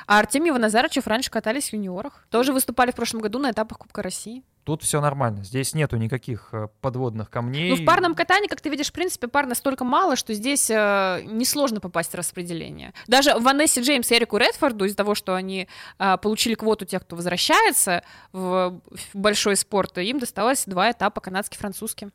[0.06, 2.26] А Артемьев и Назарычев раньше катались в юниорах.
[2.30, 4.42] Тоже выступали в прошлом году на этапах Кубка России.
[4.64, 5.42] Тут все нормально.
[5.42, 7.70] Здесь нету никаких э, подводных камней.
[7.70, 11.22] Ну, в парном катании, как ты видишь, в принципе, пар настолько мало, что здесь э,
[11.24, 12.92] несложно попасть в распределение.
[13.06, 15.66] Даже Ванессе Джеймс и Эрику Редфорду из-за того, что они
[15.98, 22.08] э, получили квоту тех, кто возвращается в, в большой спорт, им досталось два этапа канадский-французский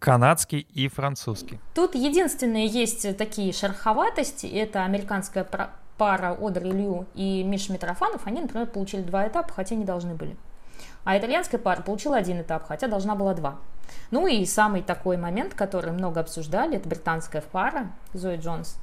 [0.00, 1.58] канадский и французский.
[1.74, 4.44] Тут единственные есть такие шероховатости.
[4.46, 5.44] Это американская
[5.96, 8.26] пара Одри Лью и Миша Митрофанов.
[8.26, 10.36] Они, например, получили два этапа, хотя не должны были.
[11.04, 13.56] А итальянская пара получила один этап, хотя должна была два.
[14.10, 18.78] Ну и самый такой момент, который много обсуждали, это британская пара Зои Джонс,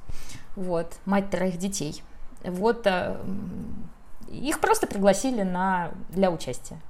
[0.54, 2.02] вот, мать троих детей.
[2.44, 3.16] Вот э,
[4.28, 6.80] их просто пригласили на, для участия.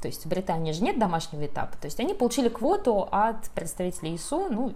[0.00, 1.76] То есть в Британии же нет домашнего этапа.
[1.78, 4.74] То есть они получили квоту от представителей ИСУ, ну,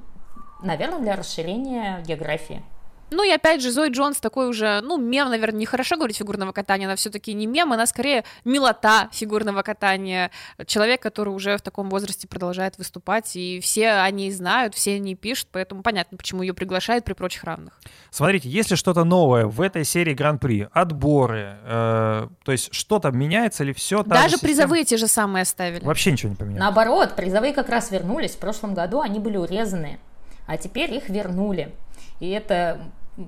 [0.63, 2.63] наверное, для расширения географии.
[3.11, 6.87] Ну и опять же, Зои Джонс такой уже, ну, мем, наверное, нехорошо говорить фигурного катания,
[6.87, 10.31] она все-таки не мем, она скорее милота фигурного катания.
[10.67, 15.49] Человек, который уже в таком возрасте продолжает выступать, и все они знают, все они пишут,
[15.53, 17.81] поэтому понятно, почему ее приглашают при прочих равных.
[18.11, 23.73] Смотрите, если что-то новое в этой серии Гран-при, отборы, э, то есть что-то меняется или
[23.73, 24.03] все?
[24.03, 25.85] Даже же призовые те же самые оставили.
[25.85, 26.61] Вообще ничего не поменялось.
[26.61, 28.33] Наоборот, призовые как раз вернулись.
[28.33, 29.99] В прошлом году они были урезаны,
[30.47, 31.73] а теперь их вернули.
[32.21, 32.81] И это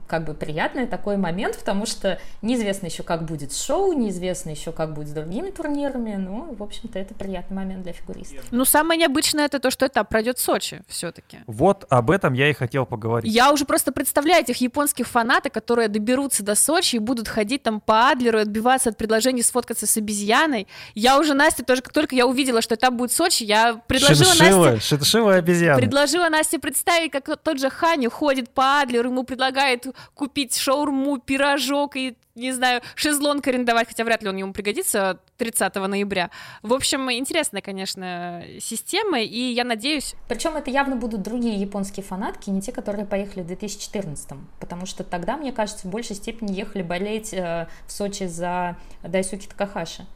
[0.07, 4.95] как бы приятный такой момент, потому что неизвестно еще, как будет шоу, неизвестно еще, как
[4.95, 8.45] будет с другими турнирами, ну, в общем-то, это приятный момент для фигуристов.
[8.51, 11.39] Ну, самое необычное это то, что этап пройдет в Сочи все-таки.
[11.47, 13.33] Вот об этом я и хотел поговорить.
[13.33, 17.81] Я уже просто представляю этих японских фанатов, которые доберутся до Сочи и будут ходить там
[17.81, 20.67] по Адлеру и отбиваться от предложений сфоткаться с обезьяной.
[20.95, 24.35] Я уже Насте тоже, как только я увидела, что этап будет в Сочи, я предложила
[24.35, 24.97] Шиншилла, Насте...
[24.97, 25.79] Шиншилла обезьяна.
[25.81, 31.19] Предложила Насте представить, как тот же Ханю ходит по Адлеру, ему предлагает успевает купить шаурму,
[31.19, 36.31] пирожок и не знаю, шезлонг арендовать, хотя вряд ли он ему пригодится 30 ноября.
[36.63, 40.15] В общем, интересная, конечно, система, и я надеюсь...
[40.29, 45.05] Причем это явно будут другие японские фанатки, не те, которые поехали в 2014, потому что
[45.05, 50.07] тогда, мне кажется, в большей степени ехали болеть э, в Сочи за Дайсуки Такахаши.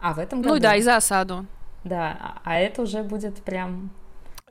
[0.00, 0.54] А в этом ну году...
[0.56, 1.46] Ну да, и за осаду.
[1.84, 3.90] Да, а, а это уже будет прям...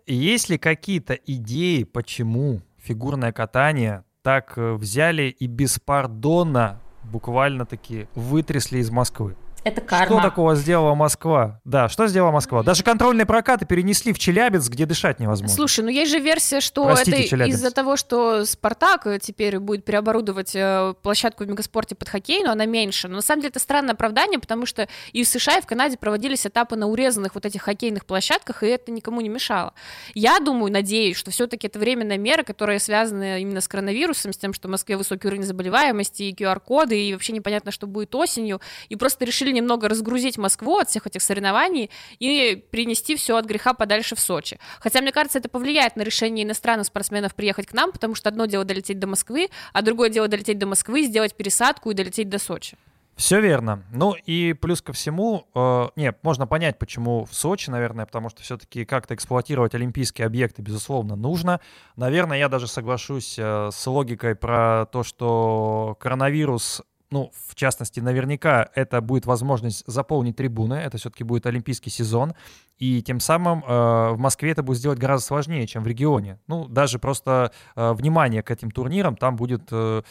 [0.08, 8.90] Есть ли какие-то идеи, почему фигурное катание так э, взяли и беспардонно буквально-таки вытрясли из
[8.92, 9.36] Москвы.
[9.64, 10.06] Это карма.
[10.06, 11.60] Что такого сделала Москва?
[11.66, 12.64] Да, что сделала Москва?
[12.64, 15.56] Даже контрольные прокаты перенесли в Челябинск, где дышать невозможно.
[15.56, 20.56] Слушай, ну есть же версия, что Простите, это из-за того, что Спартак теперь будет переоборудовать
[20.56, 23.08] э, площадку в Мегаспорте под хоккей, но она меньше.
[23.08, 25.98] Но на самом деле это странное оправдание, потому что и в США, и в Канаде
[25.98, 29.74] проводились этапы на урезанных вот этих хоккейных площадках, и это никому не мешало.
[30.16, 34.54] Я думаю, надеюсь, что все-таки это временная мера, которая связана именно с коронавирусом, с тем,
[34.54, 38.96] что в Москве высокий уровень заболеваемости, и QR-коды, и вообще непонятно, что будет осенью, и
[38.96, 43.74] просто решили решили немного разгрузить Москву от всех этих соревнований и перенести все от греха
[43.74, 44.60] подальше в Сочи.
[44.80, 48.46] Хотя, мне кажется, это повлияет на решение иностранных спортсменов приехать к нам, потому что одно
[48.46, 52.40] дело долететь до Москвы, а другое дело долететь до Москвы, сделать пересадку и долететь до
[52.40, 52.78] Сочи.
[53.16, 53.84] Все верно.
[53.94, 58.42] Ну и плюс ко всему, э, не, можно понять, почему в Сочи, наверное, потому что
[58.42, 61.60] все-таки как-то эксплуатировать олимпийские объекты, безусловно, нужно.
[61.98, 68.70] Наверное, я даже соглашусь э, с логикой про то, что коронавирус ну, в частности, наверняка
[68.74, 72.34] это будет возможность заполнить трибуны, это все-таки будет олимпийский сезон,
[72.78, 76.40] и тем самым э, в Москве это будет сделать гораздо сложнее, чем в регионе.
[76.48, 80.02] Ну, даже просто э, внимание к этим турнирам там будет э,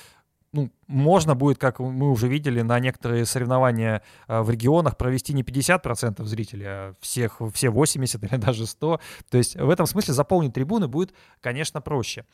[0.52, 5.42] ну, можно будет, как мы уже видели, на некоторые соревнования э, в регионах провести не
[5.42, 9.00] 50% зрителей, а всех, все 80 или даже 100.
[9.30, 12.24] То есть в этом смысле заполнить трибуны будет, конечно, проще.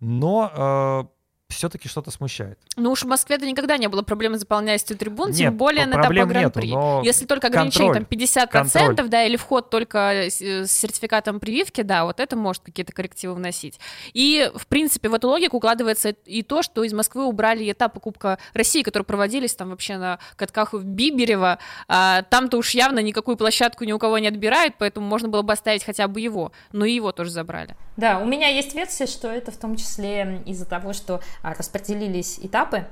[0.00, 1.15] Но э,
[1.48, 2.58] все-таки что-то смущает.
[2.76, 6.00] Ну уж в Москве-то никогда не было проблемы с заполняемостью трибун, Нет, тем более на
[6.00, 7.04] этапе Гран-при.
[7.06, 9.08] Если только ограничение контроль, там 50%, контроль.
[9.08, 13.78] да, или вход только с, с сертификатом прививки, да, вот это может какие-то коррективы вносить.
[14.12, 18.38] И, в принципе, в эту логику укладывается и то, что из Москвы убрали этапы Кубка
[18.52, 21.58] России, которые проводились там вообще на катках в Биберево.
[21.86, 25.52] А, там-то уж явно никакую площадку ни у кого не отбирают, поэтому можно было бы
[25.52, 26.52] оставить хотя бы его.
[26.72, 27.76] Но и его тоже забрали.
[27.96, 32.86] Да, у меня есть версия, что это в том числе из-за того, что распределились этапы,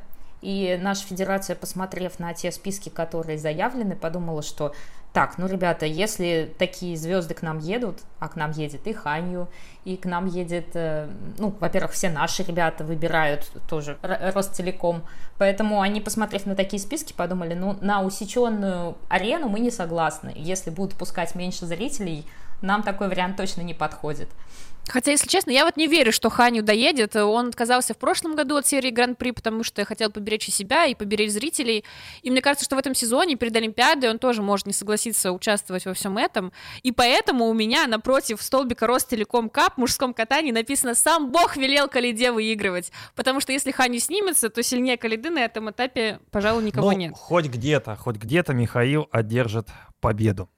[0.44, 4.74] и наша федерация, посмотрев на те списки, которые заявлены, подумала, что
[5.14, 9.48] так, ну, ребята, если такие звезды к нам едут, а к нам едет и Ханью,
[9.84, 15.04] и к нам едет, э, ну, во-первых, все наши ребята выбирают тоже Ростелеком,
[15.38, 20.70] поэтому они, посмотрев на такие списки, подумали, ну, на усеченную арену мы не согласны, если
[20.70, 22.26] будут пускать меньше зрителей,
[22.60, 24.28] нам такой вариант точно не подходит.
[24.86, 27.16] Хотя, если честно, я вот не верю, что Ханю доедет.
[27.16, 30.94] Он отказался в прошлом году от серии Гран-при, потому что хотел поберечь и себя, и
[30.94, 31.84] поберечь зрителей.
[32.22, 35.86] И мне кажется, что в этом сезоне перед Олимпиадой он тоже может не согласиться участвовать
[35.86, 36.52] во всем этом.
[36.82, 41.88] И поэтому у меня напротив столбика Ростелеком Кап в мужском катании написано «Сам Бог велел
[41.88, 42.92] Калиде выигрывать».
[43.14, 47.14] Потому что если Ханю снимется, то сильнее Калиды на этом этапе, пожалуй, никого ну, нет.
[47.16, 49.68] хоть где-то, хоть где-то Михаил одержит
[50.00, 50.50] победу.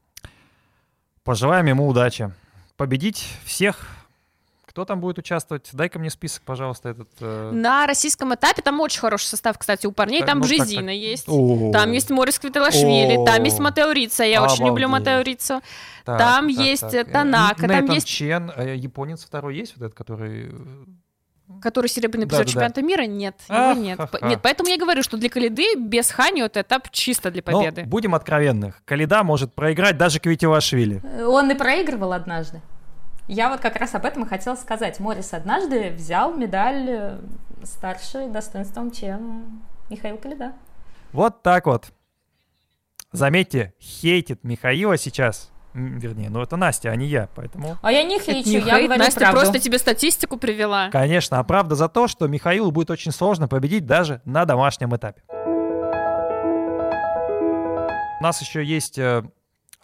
[1.22, 2.32] Пожелаем ему удачи.
[2.76, 3.95] Победить всех
[4.76, 5.70] кто там будет участвовать?
[5.72, 7.08] Дай-ка мне список, пожалуйста, этот.
[7.20, 7.50] Э...
[7.50, 10.18] На российском этапе там очень хороший состав, кстати, у парней.
[10.18, 10.96] Так, там ну, Бжезина так, так.
[10.96, 11.72] есть, О-о-о.
[11.72, 14.60] там есть Морис Квиталашвили, там есть Матео Рица, я Обалдеть.
[14.60, 15.62] очень люблю Матео Рицу.
[16.04, 17.10] Так, там так, есть так.
[17.10, 18.06] Танака, там есть...
[18.06, 20.52] Чен, э, японец второй есть вот этот, который...
[21.62, 22.86] Который серебряный призер да, чемпионата да.
[22.86, 23.06] мира?
[23.06, 23.98] Нет, его нет.
[24.20, 27.84] Нет, поэтому я говорю, что для Калиды без Хани это этап чисто для победы.
[27.84, 31.00] Но будем откровенны, Калида может проиграть даже Квитилашвили.
[31.22, 32.60] Он и проигрывал однажды.
[33.28, 35.00] Я вот как раз об этом и хотела сказать.
[35.00, 37.18] Морис однажды взял медаль э,
[37.64, 40.52] старше достоинством, чем Михаил Калида.
[41.12, 41.86] Вот так вот.
[43.10, 45.50] Заметьте, хейтит Михаила сейчас.
[45.74, 47.76] Вернее, ну это Настя, а не я, поэтому...
[47.82, 49.40] А я не хейчу, не я хейт, говорю Настя правду.
[49.40, 50.88] просто тебе статистику привела.
[50.90, 55.22] Конечно, а правда за то, что Михаилу будет очень сложно победить даже на домашнем этапе.
[58.18, 59.24] У нас еще есть э,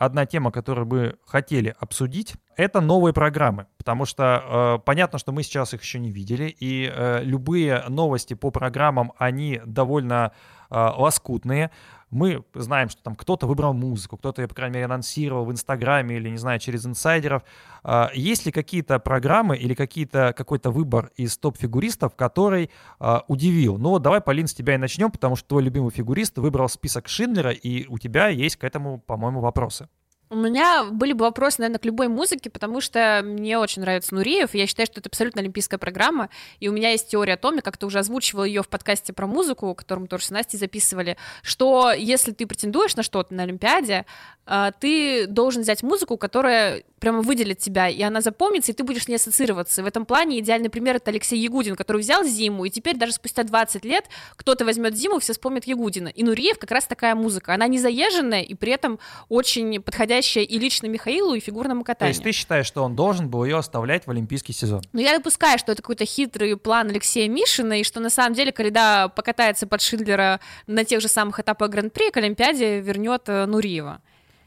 [0.05, 5.43] одна тема, которую мы хотели обсудить, это новые программы, потому что э, понятно, что мы
[5.43, 10.33] сейчас их еще не видели, и э, любые новости по программам, они довольно
[10.71, 11.71] э, лоскутные.
[12.13, 16.17] Мы знаем, что там кто-то выбрал музыку, кто-то ее, по крайней мере, анонсировал в Инстаграме
[16.17, 17.43] или, не знаю, через инсайдеров.
[17.85, 22.71] Э, есть ли какие-то программы или какие-то, какой-то выбор из топ-фигуристов, который
[23.01, 23.79] э, удивил?
[23.79, 27.09] Ну вот давай, Полин, с тебя и начнем, потому что твой любимый фигурист выбрал список
[27.09, 29.89] Шиндлера, и у тебя есть к этому, по-моему, вопросы.
[30.33, 34.55] У меня были бы вопросы, наверное, к любой музыке, потому что мне очень нравится Нуриев,
[34.55, 37.57] и я считаю, что это абсолютно олимпийская программа, и у меня есть теория о том,
[37.57, 41.93] я как-то уже озвучивала ее в подкасте про музыку, которым тоже с Настей записывали, что
[41.93, 44.07] если ты претендуешь на что-то на Олимпиаде,
[44.47, 49.05] а, ты должен взять музыку, которая прямо выделит тебя, и она запомнится, и ты будешь
[49.05, 49.83] с ней ассоциироваться.
[49.83, 53.43] В этом плане идеальный пример— это Алексей Ягудин, который взял Зиму, и теперь даже спустя
[53.43, 56.09] 20 лет кто-то возьмет Зиму, все вспомнят Ягудина.
[56.09, 57.53] И Нуриев как раз такая музыка.
[57.53, 62.15] Она не заезженная, и при этом очень подходящая и лично Михаилу, и фигурному катанию.
[62.15, 64.83] То есть ты считаешь, что он должен был ее оставлять в олимпийский сезон?
[64.93, 68.53] Ну, я допускаю, что это какой-то хитрый план Алексея Мишина, и что на самом деле,
[68.53, 74.01] когда покатается под Шиндлера на тех же самых этапах Гран-при, к Олимпиаде вернет э, Нуриева.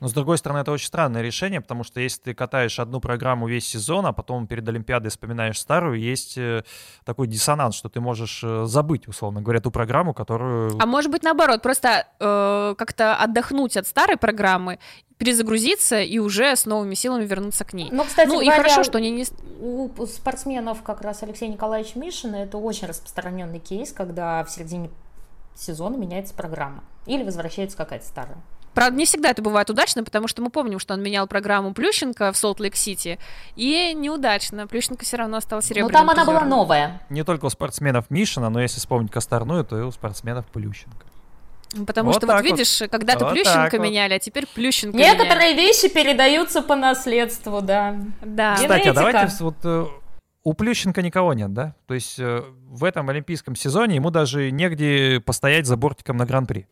[0.06, 3.48] Но, с другой стороны, это очень странное решение, потому что если ты катаешь одну программу
[3.48, 6.64] весь сезон, а потом перед Олимпиадой вспоминаешь старую, есть э,
[7.06, 10.78] такой диссонанс, что ты можешь э, забыть, условно говоря, ту программу, которую...
[10.80, 14.78] А может быть, наоборот, просто э, как-то отдохнуть от старой программы,
[15.18, 17.90] перезагрузиться и уже с новыми силами вернуться к ней.
[17.92, 19.26] Ну, кстати ну говоря, и хорошо, что они не...
[19.60, 24.92] У спортсменов как раз Алексей Николаевич Мишин это очень распространенный кейс, когда в середине
[25.56, 28.38] сезона меняется программа или возвращается какая-то старая.
[28.76, 32.32] Правда, не всегда это бывает удачно, потому что мы помним, что он менял программу Плющенко
[32.32, 33.18] в Солт-Лейк-Сити,
[33.56, 34.68] и неудачно.
[34.68, 36.36] Плющенко все равно стал серебряным Ну, там она призером.
[36.50, 37.02] была новая.
[37.10, 41.06] Не только у спортсменов Мишина, но если вспомнить Косторную, то и у спортсменов Плющенко.
[41.88, 42.58] Потому Вот что так вот вот.
[42.60, 43.82] видишь, когда-то Вот Плющенко так вот.
[43.82, 45.18] меняли, а теперь Плющенко меняли.
[45.18, 47.96] Некоторые вещи передаются по наследству, да.
[48.22, 48.56] Да.
[48.56, 48.94] Кстати, Кстати, а Генетика.
[48.94, 49.86] давайте вот э,
[50.44, 51.76] у Плющенко никого нет, да?
[51.88, 56.68] То есть э, в этом олимпийском сезоне ему даже негде постоять за бортиком на Гран-при.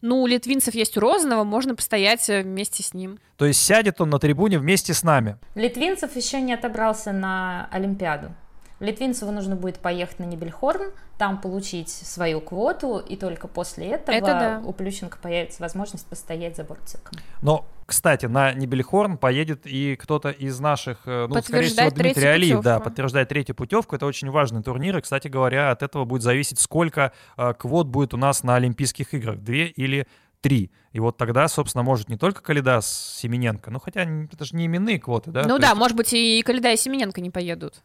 [0.00, 3.18] Ну, у литвинцев есть у Розанова, можно постоять э, вместе с ним.
[3.36, 5.36] То есть сядет он на трибуне вместе с нами.
[5.54, 8.34] Литвинцев еще не отобрался на Олимпиаду.
[8.80, 14.26] Литвинцеву нужно будет поехать на Нибельхорн, там получить свою квоту, и только после этого Это
[14.26, 14.62] да.
[14.64, 17.18] у Плющенко появится возможность постоять за бортиком.
[17.42, 22.60] Но, кстати, на Нибельхорн поедет и кто-то из наших, э, ну, скорее всего, Дмитрий Алиев,
[22.60, 22.84] да, путевку.
[22.84, 23.96] подтверждает третью путевку.
[23.96, 28.14] Это очень важный турнир, и, кстати говоря, от этого будет зависеть, сколько э, квот будет
[28.14, 30.06] у нас на Олимпийских играх, две или
[30.40, 30.70] три.
[30.92, 35.00] И вот тогда, собственно, может не только Калидас Семененко, ну, хотя это же не именные
[35.00, 35.42] квоты, да?
[35.42, 37.82] ну То да, есть может быть, и Каледа и Семененко не поедут.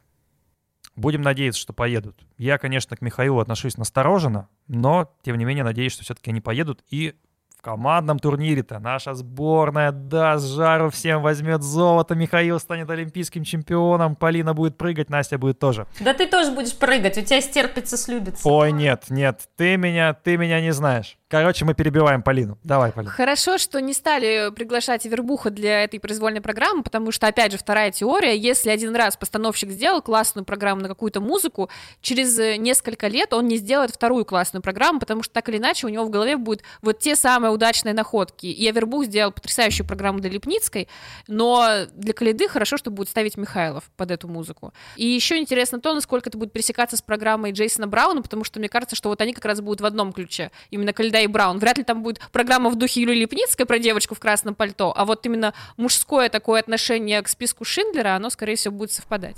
[0.95, 2.19] Будем надеяться, что поедут.
[2.37, 6.83] Я, конечно, к Михаилу отношусь настороженно, но, тем не менее, надеюсь, что все-таки они поедут.
[6.89, 7.15] И
[7.57, 14.53] в командном турнире-то наша сборная даст жару, всем возьмет золото, Михаил станет олимпийским чемпионом, Полина
[14.53, 15.87] будет прыгать, Настя будет тоже.
[15.99, 18.47] Да ты тоже будешь прыгать, у тебя стерпится, слюбится.
[18.47, 21.17] Ой, нет, нет, ты меня, ты меня не знаешь.
[21.33, 22.59] Короче, мы перебиваем Полину.
[22.63, 23.11] Давай, Полина.
[23.11, 27.89] Хорошо, что не стали приглашать Вербуха для этой произвольной программы, потому что, опять же, вторая
[27.89, 31.71] теория, если один раз постановщик сделал классную программу на какую-то музыку,
[32.01, 35.87] через э, несколько лет он не сделает вторую классную программу, потому что так или иначе
[35.87, 38.45] у него в голове будут вот те самые удачные находки.
[38.45, 40.87] И Вербух сделал потрясающую программу для Липницкой,
[41.27, 44.71] но для Калиды хорошо, что будет ставить Михайлов под эту музыку.
[44.97, 48.69] И еще интересно то, насколько это будет пересекаться с программой Джейсона Брауна, потому что мне
[48.69, 50.51] кажется, что вот они как раз будут в одном ключе.
[50.69, 51.59] Именно Калида и Браун.
[51.59, 55.05] Вряд ли там будет программа в духе Юлии Липницкой про девочку в красном пальто, а
[55.05, 59.37] вот именно мужское такое отношение к списку Шиндлера, оно, скорее всего, будет совпадать.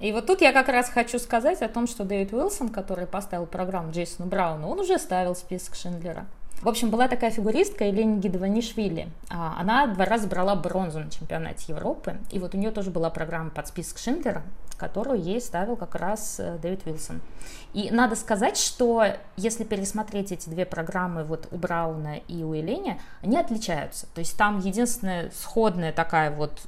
[0.00, 3.46] И вот тут я как раз хочу сказать о том, что Дэвид Уилсон, который поставил
[3.46, 6.26] программу Джейсону Брауну, он уже ставил список Шиндлера.
[6.62, 9.08] В общем, была такая фигуристка Елена Гидванишвили.
[9.30, 12.18] А, Она два раза брала бронзу на чемпионате Европы.
[12.32, 14.42] И вот у нее тоже была программа под список Шиндлера,
[14.78, 17.20] которую ей ставил как раз э, Дэвид Уилсон.
[17.74, 19.04] И надо сказать, что
[19.36, 24.06] если пересмотреть эти две программы вот у Брауна и у Елени, они отличаются.
[24.14, 26.62] То есть там единственная сходная такая вот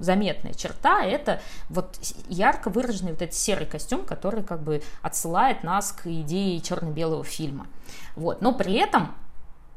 [0.00, 1.98] заметная черта, это вот
[2.28, 7.66] ярко выраженный вот этот серый костюм, который как бы отсылает нас к идее черно-белого фильма.
[8.16, 8.40] Вот.
[8.40, 9.14] Но при этом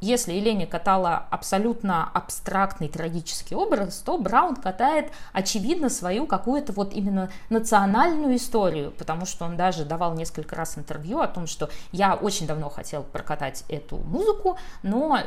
[0.02, 7.30] если Елене катала абсолютно абстрактный трагический образ, то Браун катает, очевидно, свою какую-то вот именно
[7.50, 12.46] национальную историю, потому что он даже давал несколько раз интервью о том, что я очень
[12.46, 15.20] давно хотел прокатать эту музыку, но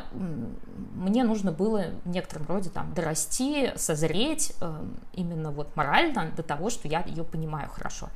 [0.95, 6.71] мне нужно было в некотором роде там дорасти, созреть э, именно вот морально до того,
[6.71, 8.09] что я ее понимаю хорошо.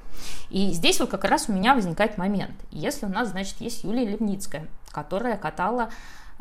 [0.50, 2.54] И здесь вот как раз у меня возникает момент.
[2.70, 5.90] Если у нас, значит, есть Юлия Левницкая, которая катала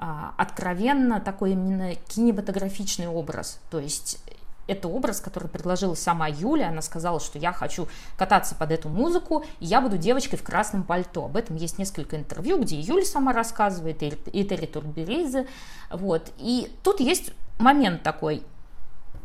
[0.02, 3.60] откровенно такой именно кинематографичный образ.
[3.70, 4.20] То есть
[4.68, 6.70] это образ, который предложила сама Юля.
[6.70, 7.88] Она сказала, что я хочу
[8.18, 11.26] кататься под эту музыку, и я буду девочкой в красном пальто.
[11.26, 15.48] Об этом есть несколько интервью, где Юля сама рассказывает, и Терри Турберидзе.
[15.92, 16.32] Вот.
[16.38, 18.44] И тут есть момент такой.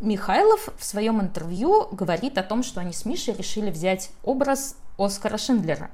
[0.00, 5.38] Михайлов в своем интервью говорит о том, что они с Мишей решили взять образ Оскара
[5.38, 5.90] Шиндлера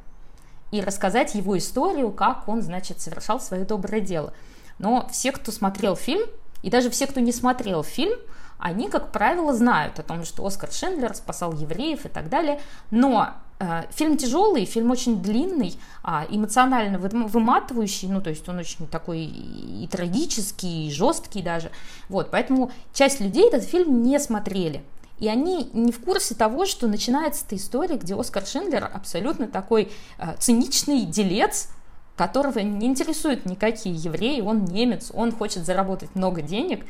[0.72, 4.32] и рассказать его историю, как он, значит, совершал свое доброе дело.
[4.78, 6.26] Но все, кто смотрел фильм,
[6.62, 8.18] и даже все, кто не смотрел фильм,
[8.58, 12.60] они, как правило, знают о том, что Оскар Шиндлер спасал евреев и так далее.
[12.92, 18.58] Но э, фильм тяжелый, фильм очень длинный, а, эмоционально вы- выматывающий, ну, то есть он
[18.58, 21.72] очень такой и трагический, и жесткий даже.
[22.08, 24.84] Вот, поэтому часть людей этот фильм не смотрели.
[25.18, 29.90] И они не в курсе того, что начинается эта история, где Оскар Шиндлер абсолютно такой
[30.18, 31.68] э, циничный делец,
[32.16, 36.84] которого не интересуют никакие евреи, он немец, он хочет заработать много денег.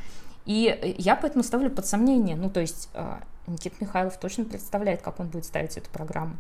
[0.45, 3.17] И э, я поэтому ставлю под сомнение, ну то есть э,
[3.47, 6.37] Никита Михайлов точно представляет, как он будет ставить эту программу.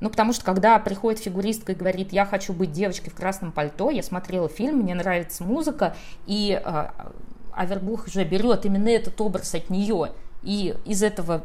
[0.00, 3.90] Ну, потому что когда приходит фигуристка и говорит, я хочу быть девочкой в красном пальто,
[3.90, 5.96] я смотрела фильм, мне нравится музыка,
[6.26, 6.88] и э,
[7.52, 11.44] Авербух уже берет именно этот образ от нее, и из этого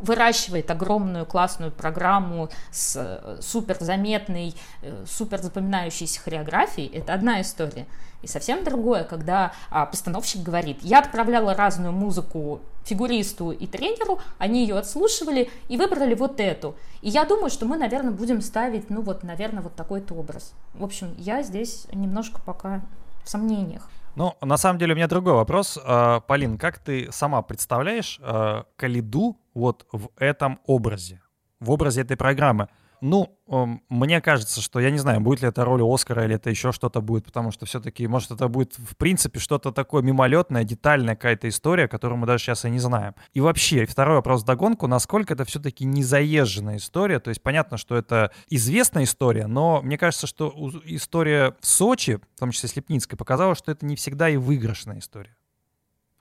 [0.00, 7.86] выращивает огромную классную программу с э, супер заметной, э, супер запоминающейся хореографией, это одна история.
[8.22, 14.60] И совсем другое, когда а, постановщик говорит, я отправляла разную музыку фигуристу и тренеру, они
[14.62, 16.74] ее отслушивали и выбрали вот эту.
[17.00, 20.52] И я думаю, что мы, наверное, будем ставить, ну вот, наверное, вот такой-то образ.
[20.74, 22.82] В общем, я здесь немножко пока
[23.24, 23.88] в сомнениях.
[24.16, 25.78] Ну, на самом деле, у меня другой вопрос.
[25.82, 31.22] А, Полин, как ты сама представляешь а, Калиду вот в этом образе,
[31.58, 32.68] в образе этой программы?
[33.00, 36.50] Ну, эм, мне кажется, что я не знаю, будет ли это роль Оскара или это
[36.50, 41.16] еще что-то будет, потому что все-таки, может, это будет, в принципе, что-то такое мимолетное, детальная
[41.16, 43.14] какая-то история, которую мы даже сейчас и не знаем.
[43.32, 48.32] И вообще, второй вопрос догонку, насколько это все-таки незаезженная история, то есть понятно, что это
[48.50, 50.52] известная история, но мне кажется, что
[50.84, 55.36] история в Сочи, в том числе Слепницкой, показала, что это не всегда и выигрышная история.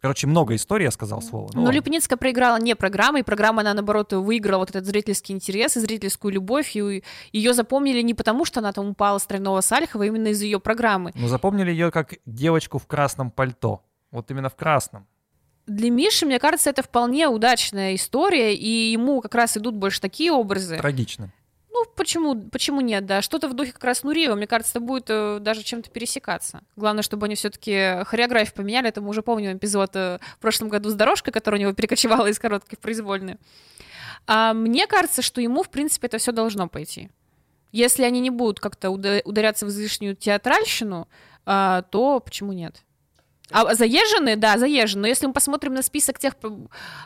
[0.01, 1.51] Короче, много историй, я сказал слово.
[1.53, 5.75] Ну, ну Липницкая проиграла не программа, и программа, она, наоборот, выиграла вот этот зрительский интерес
[5.75, 10.05] и зрительскую любовь, и ее запомнили не потому, что она там упала с тройного Сальхова,
[10.05, 11.11] а именно из ее программы.
[11.15, 13.83] Но запомнили ее как девочку в красном пальто.
[14.11, 15.05] Вот именно в красном.
[15.67, 20.31] Для Миши, мне кажется, это вполне удачная история, и ему как раз идут больше такие
[20.31, 20.77] образы.
[20.77, 21.31] Трагично.
[21.79, 23.21] Ну, почему, почему нет, да?
[23.21, 26.61] Что-то в духе как раз Нуриева, мне кажется, будет э, даже чем-то пересекаться.
[26.75, 28.89] Главное, чтобы они все-таки хореографию поменяли.
[28.89, 32.27] Это мы уже помним эпизод э, в прошлом году с дорожкой, которая у него перекочевала
[32.27, 33.37] из короткой в произвольную.
[34.27, 37.09] А мне кажется, что ему, в принципе, это все должно пойти.
[37.71, 41.07] Если они не будут как-то ударяться в излишнюю театральщину,
[41.45, 42.83] а, то почему нет?
[43.51, 45.01] А заезженные, да, заезженные.
[45.01, 46.33] Но если мы посмотрим на список тех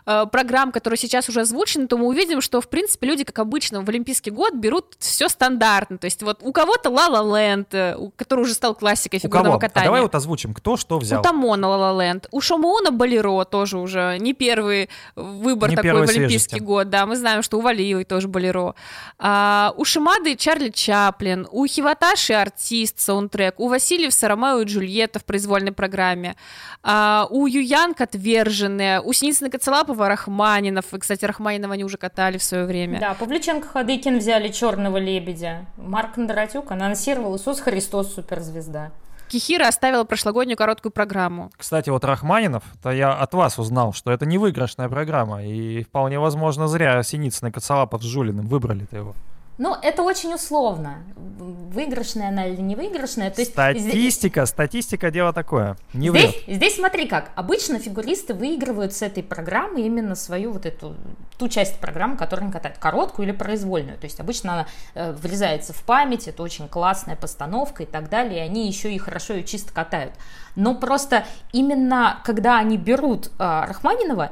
[0.05, 3.81] э, программ, которые сейчас уже озвучены, то мы увидим, что, в принципе, люди, как обычно,
[3.81, 5.97] в Олимпийский год берут все стандартно.
[5.97, 9.85] То есть вот у кого-то La La Land, который уже стал классикой фигурного катания.
[9.85, 11.21] А давай вот озвучим, кто что взял.
[11.21, 12.27] У Тамона La Land.
[12.31, 16.59] У Шамуона Болеро тоже уже не первый выбор не такой в Олимпийский свежести.
[16.59, 16.89] год.
[16.89, 18.75] Да, мы знаем, что у Валиевой тоже Болеро.
[19.17, 21.47] А, у Шимады Чарли Чаплин.
[21.51, 23.59] У Хиваташи артист, саундтрек.
[23.59, 26.32] У Васильевса Ромео и Джульетта в произвольной программе.
[26.81, 30.93] А, у Юянг отверженные, у Синицына Коцелапова Рахманинов.
[30.93, 32.99] И, кстати, Рахманинова они уже катали в свое время.
[32.99, 35.65] Да, Павлюченко Хадыкин взяли Черного лебедя.
[35.77, 38.91] Марк Кондратюк анонсировал Иисус Христос суперзвезда.
[39.33, 41.51] Кихира оставила прошлогоднюю короткую программу.
[41.57, 46.19] Кстати, вот Рахманинов, то я от вас узнал, что это не выигрышная программа, и вполне
[46.19, 49.15] возможно зря Синицын и Коцалапов с Жулиным выбрали-то его.
[49.59, 51.03] Ну, это очень условно.
[51.15, 53.29] Выигрышная она или не выигрышная.
[53.29, 54.49] То есть статистика, здесь...
[54.49, 55.77] статистика дело такое.
[55.93, 57.31] Не здесь, здесь смотри как.
[57.35, 60.95] Обычно фигуристы выигрывают с этой программы именно свою вот эту,
[61.37, 62.79] ту часть программы, которую они катают.
[62.79, 63.97] Короткую или произвольную.
[63.97, 68.39] То есть обычно она э, врезается в память, это очень классная постановка и так далее.
[68.39, 70.13] И они еще и хорошо и чисто катают.
[70.55, 74.31] Но просто именно когда они берут э, Рахманинова,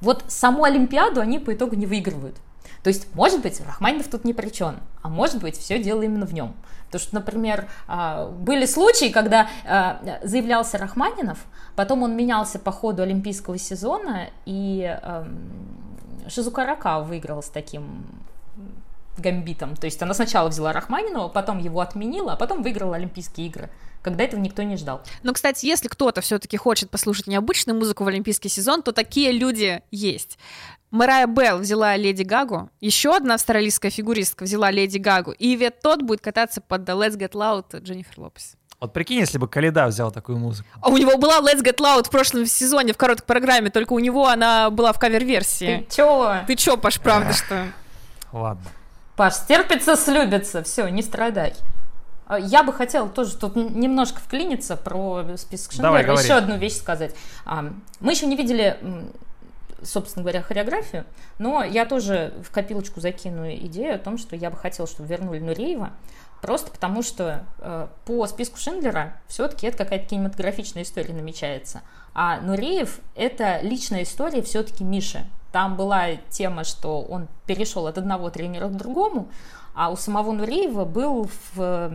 [0.00, 2.36] вот саму Олимпиаду они по итогу не выигрывают.
[2.82, 6.26] То есть, может быть, Рахманинов тут ни при чем, а может быть, все дело именно
[6.26, 6.54] в нем.
[6.86, 11.38] Потому что, например, а, были случаи, когда а, заявлялся Рахманинов,
[11.76, 14.98] потом он менялся по ходу олимпийского сезона, и
[16.28, 18.04] Шизукарака выиграл с таким
[19.18, 19.76] гамбитом.
[19.76, 23.70] То есть она сначала взяла Рахманинова, потом его отменила, а потом выиграла Олимпийские игры
[24.02, 25.02] когда этого никто не ждал.
[25.22, 29.82] Но, кстати, если кто-то все-таки хочет послушать необычную музыку в Олимпийский сезон, то такие люди
[29.90, 30.38] есть.
[30.90, 36.02] Мэрайя Белл взяла Леди Гагу, еще одна австралийская фигуристка взяла Леди Гагу, и ведь тот
[36.02, 38.56] будет кататься под Let's Get Loud Дженнифер Лопес.
[38.80, 40.68] Вот прикинь, если бы Каледа взял такую музыку.
[40.80, 44.00] А у него была Let's Get Loud в прошлом сезоне в короткой программе, только у
[44.00, 45.86] него она была в кавер-версии.
[45.88, 46.38] Ты чё?
[46.46, 47.68] Ты чё, Паш, правда что?
[48.32, 48.64] Ладно.
[49.16, 51.54] Паш, стерпится, слюбится, все, не страдай.
[52.26, 56.12] А, я бы хотела тоже тут немножко вклиниться про список Шиндлера.
[56.14, 57.14] Еще одну вещь сказать.
[57.44, 57.66] А,
[58.00, 58.78] мы еще не видели
[59.82, 61.04] собственно говоря, хореографию,
[61.38, 65.40] но я тоже в копилочку закину идею о том, что я бы хотела, чтобы вернули
[65.40, 65.90] Нуреева,
[66.42, 71.82] просто потому что э, по списку Шиндлера все-таки это какая-то кинематографичная история намечается.
[72.14, 75.24] А Нуреев— это личная история все-таки Миши.
[75.52, 79.28] Там была тема, что он перешел от одного тренера к другому,
[79.74, 81.92] а у самого Нуреева был в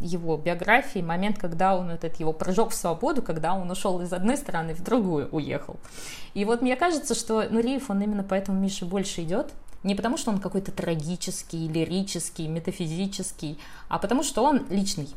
[0.00, 4.36] его биографии момент, когда он этот его прыжок в свободу, когда он ушел из одной
[4.36, 5.76] страны в другую, уехал.
[6.32, 9.52] И вот мне кажется, что Нуреев, он именно поэтому Мише больше идет,
[9.82, 15.08] не потому что он какой-то трагический, лирический, метафизический, а потому что он личный.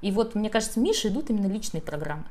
[0.00, 2.24] И вот, мне кажется, Мише идут именно личные программы.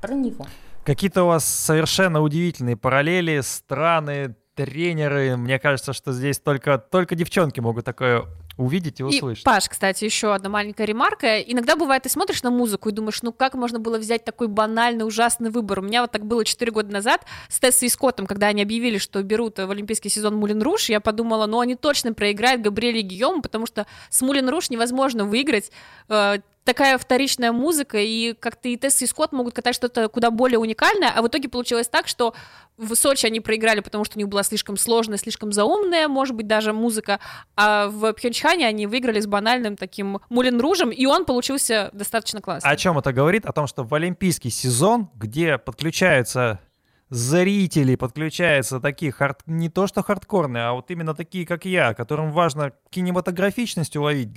[0.00, 0.46] Про него.
[0.84, 5.36] Какие-то у вас совершенно удивительные параллели, страны, тренеры.
[5.36, 8.26] Мне кажется, что здесь только, только девчонки могут такое
[8.56, 9.42] увидеть и услышать.
[9.42, 11.40] И, Паш, кстати, еще одна маленькая ремарка.
[11.40, 15.06] Иногда бывает, ты смотришь на музыку и думаешь, ну как можно было взять такой банальный,
[15.06, 15.80] ужасный выбор?
[15.80, 18.98] У меня вот так было 4 года назад с Тессой и Скоттом, когда они объявили,
[18.98, 23.42] что берут в олимпийский сезон Мулин Руш, я подумала, ну они точно проиграют Габриэле Гийому,
[23.42, 25.72] потому что с Мулин Руш невозможно выиграть
[26.08, 30.58] э, такая вторичная музыка, и как-то и Тесс и Скотт могут катать что-то куда более
[30.58, 32.34] уникальное, а в итоге получилось так, что
[32.76, 36.46] в Сочи они проиграли, потому что у них была слишком сложная, слишком заумная, может быть,
[36.46, 37.20] даже музыка,
[37.54, 42.70] а в Пхенчхане они выиграли с банальным таким Мулин Ружем, и он получился достаточно классный.
[42.70, 43.46] О чем это говорит?
[43.46, 46.60] О том, что в олимпийский сезон, где подключаются
[47.10, 49.42] зрители, подключаются такие хард...
[49.46, 54.30] не то что хардкорные, а вот именно такие, как я, которым важно кинематографичность уловить,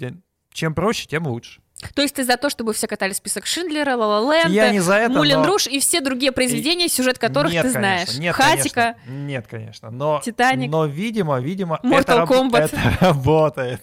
[0.51, 1.61] чем проще, тем лучше.
[1.93, 4.95] То есть ты за то, чтобы все катали список Шиндлера, Ла Ла Я не за
[4.95, 5.45] это, Мулен но...
[5.45, 8.17] Руш и все другие произведения, сюжет которых нет, ты конечно, знаешь.
[8.17, 8.95] Нет, Хатика.
[9.05, 9.91] Конечно, нет, конечно.
[9.91, 10.71] Но, Титаник.
[10.71, 12.59] Но, видимо, видимо, Mortal это, раб- Kombat.
[12.59, 13.81] это работает.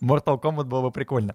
[0.00, 1.34] Mortal Kombat было бы прикольно.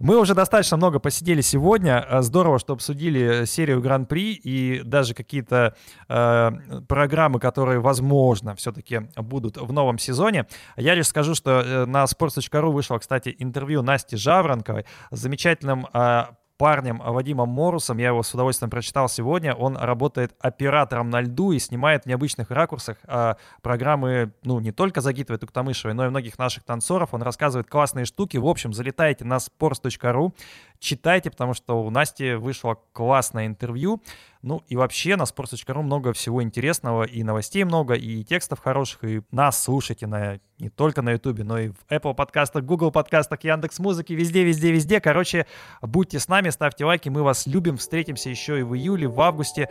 [0.00, 2.04] Мы уже достаточно много посидели сегодня.
[2.08, 5.74] Э, Здорово, что обсудили серию Гран-при и даже какие-то
[6.08, 6.50] э,
[6.88, 10.46] программы, которые, возможно, все-таки будут в новом сезоне.
[10.76, 16.24] Я лишь скажу, что э, на sports.ru вышло, кстати, интервью Насти Жаворонковой с замечательным э,
[16.56, 17.98] парнем Вадимом Морусом.
[17.98, 19.54] Я его с удовольствием прочитал сегодня.
[19.54, 25.00] Он работает оператором на льду и снимает в необычных ракурсах а, программы, ну, не только
[25.00, 27.12] Загитовой Туктамышевой, но и многих наших танцоров.
[27.12, 28.36] Он рассказывает классные штуки.
[28.36, 30.32] В общем, залетайте на sports.ru,
[30.78, 34.02] читайте, потому что у Насти вышло классное интервью.
[34.42, 39.22] Ну и вообще на sports.ru много всего интересного, и новостей много, и текстов хороших, и
[39.32, 43.78] нас слушайте на, не только на YouTube, но и в Apple подкастах, Google подкастах, Яндекс
[43.80, 45.00] Музыки, везде, везде, везде.
[45.00, 45.46] Короче,
[45.82, 47.76] будьте с нами, ставьте лайки, мы вас любим.
[47.76, 49.68] Встретимся еще и в июле, в августе.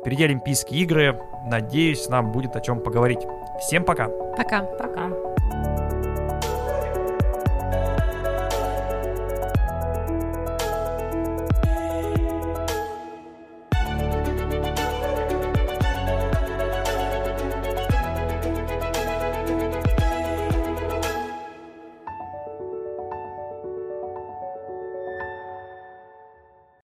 [0.00, 1.18] Впереди Олимпийские игры.
[1.46, 3.20] Надеюсь, нам будет о чем поговорить.
[3.60, 4.08] Всем пока.
[4.08, 4.62] Пока.
[4.62, 5.17] Пока.